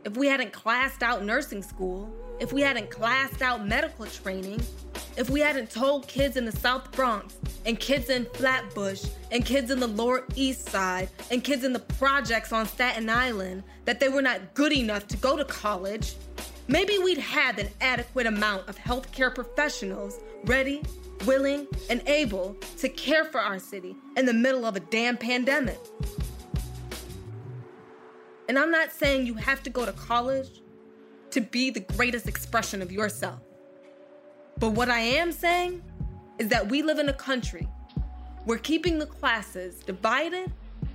If 0.05 0.17
we 0.17 0.27
hadn't 0.27 0.53
classed 0.53 1.03
out 1.03 1.25
nursing 1.25 1.63
school, 1.63 2.11
if 2.41 2.53
we 2.53 2.63
hadn't 2.63 2.91
classed 2.91 3.43
out 3.43 3.67
medical 3.67 4.07
training, 4.07 4.61
if 5.17 5.29
we 5.29 5.41
hadn't 5.41 5.71
told 5.71 6.07
kids 6.07 6.37
in 6.37 6.45
the 6.45 6.53
South 6.53 6.93
Bronx 6.93 7.37
and 7.67 7.79
kids 7.79 8.09
in 8.09 8.25
Flatbush 8.35 9.05
and 9.33 9.45
kids 9.45 9.71
in 9.71 9.81
the 9.81 9.89
Lower 9.89 10.25
East 10.37 10.69
Side 10.69 11.09
and 11.31 11.43
kids 11.43 11.65
in 11.65 11.73
the 11.73 11.81
projects 11.81 12.53
on 12.53 12.67
Staten 12.67 13.11
Island 13.11 13.65
that 13.85 13.99
they 13.99 14.09
were 14.09 14.23
not 14.23 14.55
good 14.55 14.73
enough 14.73 15.09
to 15.09 15.17
go 15.17 15.37
to 15.37 15.45
college, 15.45 16.15
maybe 16.69 16.99
we'd 16.99 17.19
have 17.19 17.59
an 17.59 17.69
adequate 17.81 18.27
amount 18.27 18.69
of 18.69 18.79
healthcare 18.79 19.35
professionals 19.35 20.21
ready, 20.45 20.83
willing, 21.27 21.67
and 21.91 22.01
able 22.07 22.57
to 22.79 22.89
care 22.89 23.25
for 23.25 23.41
our 23.41 23.59
city 23.59 23.97
in 24.17 24.25
the 24.25 24.33
middle 24.33 24.65
of 24.65 24.77
a 24.77 24.81
damn 24.81 25.17
pandemic. 25.17 25.79
And 28.49 28.59
I'm 28.59 28.71
not 28.71 28.91
saying 28.91 29.27
you 29.27 29.35
have 29.35 29.63
to 29.65 29.71
go 29.71 29.85
to 29.85 29.93
college 29.93 30.63
to 31.31 31.43
be 31.43 31.69
the 31.69 31.81
greatest 31.81 32.27
expression 32.27 32.81
of 32.81 32.91
yourself. 32.91 33.41
But 34.59 34.71
what 34.71 34.89
I 34.89 35.01
am 35.01 35.33
saying 35.33 35.83
is 36.39 36.49
that 36.49 36.69
we 36.69 36.83
live 36.83 36.99
in 36.99 37.11
a 37.11 37.13
country 37.13 37.69
where 38.45 38.59
keeping 38.59 38.99
the 38.99 39.07
classes 39.07 39.81
divided 39.81 40.51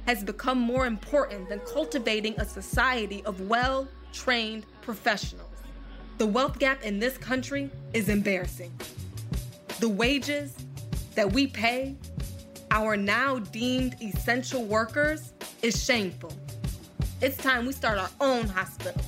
has 0.08 0.24
become 0.24 0.60
more 0.60 0.88
important 0.88 1.48
than 1.48 1.60
cultivating 1.60 2.34
a 2.40 2.46
society 2.46 3.24
of 3.26 3.40
well 3.42 3.88
trained 4.12 4.66
professionals. 4.82 5.50
The 6.18 6.26
wealth 6.26 6.58
gap 6.58 6.84
in 6.84 7.00
this 7.00 7.18
country 7.18 7.70
is 7.94 8.10
embarrassing. 8.10 8.74
The 9.80 9.90
wages 9.90 10.56
that 11.14 11.32
we 11.32 11.48
pay 11.48 11.96
our 12.72 12.98
now 12.98 13.40
deemed 13.40 13.96
essential 14.02 14.64
workers 14.64 15.34
is 15.62 15.84
shameful. 15.84 16.34
It's 17.24 17.38
time 17.38 17.66
we 17.66 17.72
start 17.72 17.98
our 17.98 18.10
own 18.20 18.50
hospitals. 18.50 19.06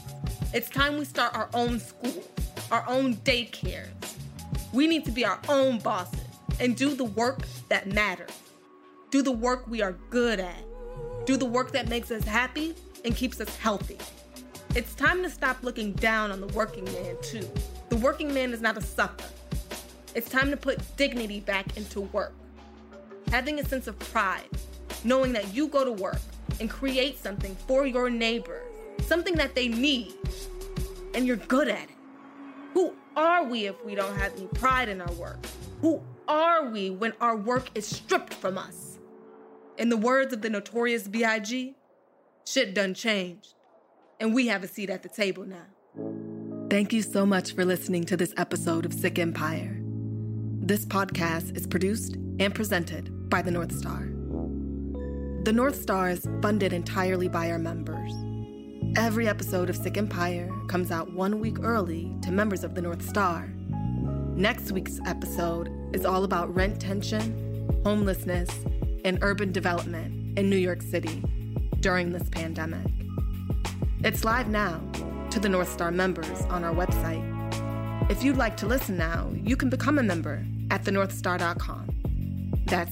It's 0.54 0.69
time 0.69 0.97
we 0.97 1.04
start 1.04 1.36
our 1.36 1.49
own 1.54 1.82
schools, 1.82 2.25
our 2.71 2.86
own 2.88 3.15
daycares. 3.17 3.89
We 4.71 4.88
need 4.88 5.04
to 5.04 5.12
be 5.12 5.25
our 5.25 5.41
own 5.49 5.80
bosses 5.80 6.21
and 6.62 6.78
do 6.78 6.95
the 6.95 7.04
work 7.04 7.41
that 7.67 7.88
matters. 7.88 8.32
Do 9.12 9.21
the 9.21 9.34
work 9.34 9.67
we 9.67 9.82
are 9.82 9.97
good 10.12 10.39
at. 10.39 10.63
Do 11.25 11.36
the 11.36 11.43
work 11.43 11.73
that 11.73 11.89
makes 11.89 12.10
us 12.10 12.23
happy 12.23 12.73
and 13.04 13.13
keeps 13.13 13.41
us 13.41 13.54
healthy. 13.58 13.97
It's 14.75 14.95
time 14.95 15.21
to 15.23 15.30
stop 15.30 15.58
looking 15.62 15.91
down 15.91 16.32
on 16.32 16.39
the 16.39 16.47
working 16.47 16.86
man, 16.86 17.17
too. 17.21 17.45
The 17.89 17.97
working 17.97 18.34
man 18.34 18.54
is 18.54 18.62
not 18.62 18.78
a 18.78 18.82
sucker. 18.82 19.25
It's 20.13 20.30
time 20.30 20.51
to 20.51 20.56
put 20.56 20.80
dignity 20.95 21.41
back 21.41 21.75
into 21.75 21.99
work. 21.99 22.32
Having 23.30 23.60
a 23.60 23.65
sense 23.65 23.88
of 23.88 23.99
pride, 23.99 24.47
knowing 25.04 25.34
that 25.34 25.54
you 25.54 25.67
go 25.67 25.84
to 25.84 25.91
work 25.91 26.21
and 26.60 26.70
create 26.70 27.18
something 27.18 27.56
for 27.68 27.86
your 27.86 28.10
neighbor, 28.10 28.62
something 29.04 29.36
that 29.36 29.56
they 29.56 29.68
need, 29.68 30.14
and 31.14 31.26
you're 31.26 31.36
good 31.38 31.68
at 31.68 31.84
it. 31.84 31.96
Who 32.74 32.94
are 33.16 33.44
we 33.44 33.68
if 33.68 33.84
we 33.86 33.96
don't 33.96 34.16
have 34.18 34.34
any 34.36 34.48
pride 34.48 34.90
in 34.90 35.02
our 35.02 35.12
work? 35.14 35.46
Who 35.82 36.02
are 36.28 36.70
we 36.70 36.90
when 36.90 37.14
our 37.22 37.38
work 37.38 37.70
is 37.76 37.88
stripped 37.88 38.34
from 38.34 38.58
us? 38.58 39.00
In 39.78 39.90
the 39.90 39.98
words 39.98 40.34
of 40.34 40.42
the 40.42 40.50
notorious 40.50 41.08
B.I.G., 41.08 41.76
shit 42.46 42.74
done 42.74 42.94
changed, 42.94 43.54
and 44.20 44.34
we 44.34 44.48
have 44.48 44.64
a 44.64 44.68
seat 44.68 44.90
at 44.90 45.04
the 45.04 45.10
table 45.10 45.46
now. 45.46 45.66
Thank 46.70 46.94
you 46.94 47.02
so 47.02 47.26
much 47.26 47.54
for 47.54 47.64
listening 47.64 48.06
to 48.06 48.18
this 48.18 48.34
episode 48.38 48.86
of 48.86 48.94
Sick 48.94 49.20
Empire. 49.20 49.78
This 50.62 50.86
podcast 50.86 51.56
is 51.56 51.68
produced 51.68 52.16
and 52.40 52.54
presented 52.56 53.30
by 53.30 53.42
the 53.42 53.52
North 53.52 53.72
Star. 53.72 54.14
The 55.46 55.54
North 55.54 55.80
Star 55.80 56.10
is 56.10 56.28
funded 56.42 56.74
entirely 56.74 57.28
by 57.28 57.52
our 57.52 57.60
members. 57.60 58.12
Every 58.98 59.28
episode 59.28 59.70
of 59.70 59.76
Sick 59.76 59.96
Empire 59.96 60.50
comes 60.68 60.90
out 60.90 61.14
one 61.14 61.40
week 61.40 61.60
early 61.62 62.12
to 62.24 62.32
members 62.32 62.64
of 62.64 62.74
the 62.74 62.82
North 62.82 63.08
Star. 63.08 63.48
Next 64.34 64.72
week's 64.72 65.00
episode 65.06 65.70
is 65.94 66.04
all 66.04 66.24
about 66.24 66.52
rent 66.56 66.82
tension, 66.82 67.70
homelessness, 67.84 68.50
and 69.06 69.20
urban 69.22 69.52
development 69.52 70.36
in 70.36 70.50
New 70.50 70.58
York 70.58 70.82
City 70.82 71.22
during 71.80 72.12
this 72.12 72.28
pandemic. 72.30 72.88
It's 74.04 74.24
live 74.24 74.50
now 74.50 74.82
to 75.30 75.40
the 75.40 75.48
North 75.48 75.72
Star 75.72 75.92
members 75.92 76.42
on 76.50 76.64
our 76.64 76.74
website. 76.74 77.22
If 78.10 78.24
you'd 78.24 78.38
like 78.38 78.58
to 78.58 78.66
listen 78.66 78.98
now, 78.98 79.30
you 79.44 79.56
can 79.56 79.70
become 79.70 80.00
a 80.00 80.04
member 80.04 80.44
at 80.72 80.84
thenorthstar.com. 80.86 81.92
That's 82.66 82.90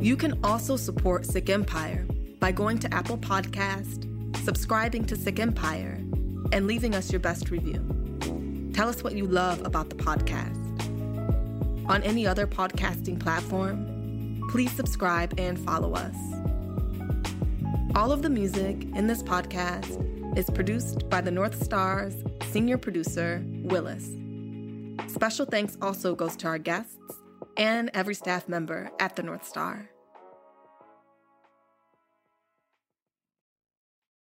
you 0.00 0.16
can 0.16 0.38
also 0.44 0.76
support 0.76 1.26
Sick 1.26 1.50
Empire 1.50 2.06
by 2.38 2.52
going 2.52 2.78
to 2.78 2.94
Apple 2.94 3.18
Podcast, 3.18 4.04
subscribing 4.44 5.04
to 5.06 5.16
Sick 5.16 5.40
Empire, 5.40 5.98
and 6.52 6.66
leaving 6.68 6.94
us 6.94 7.10
your 7.10 7.20
best 7.20 7.50
review. 7.50 7.82
Tell 8.74 8.88
us 8.88 9.02
what 9.02 9.14
you 9.14 9.26
love 9.26 9.66
about 9.66 9.90
the 9.90 9.96
podcast. 9.96 10.56
On 11.88 12.00
any 12.04 12.26
other 12.26 12.46
podcasting 12.46 13.18
platform, 13.18 14.46
please 14.50 14.70
subscribe 14.70 15.34
and 15.38 15.58
follow 15.58 15.94
us. 15.94 16.16
All 17.96 18.12
of 18.12 18.22
the 18.22 18.30
music 18.30 18.84
in 18.94 19.08
this 19.08 19.22
podcast 19.22 20.38
is 20.38 20.48
produced 20.48 21.08
by 21.10 21.20
the 21.20 21.32
North 21.32 21.60
Star's 21.60 22.14
senior 22.52 22.78
producer, 22.78 23.42
Willis. 23.64 24.10
Special 25.08 25.44
thanks 25.44 25.76
also 25.82 26.14
goes 26.14 26.36
to 26.36 26.46
our 26.46 26.58
guests 26.58 27.17
and 27.58 27.90
every 27.92 28.14
staff 28.14 28.48
member 28.48 28.90
at 28.98 29.16
the 29.16 29.22
North 29.22 29.46
Star. 29.46 29.90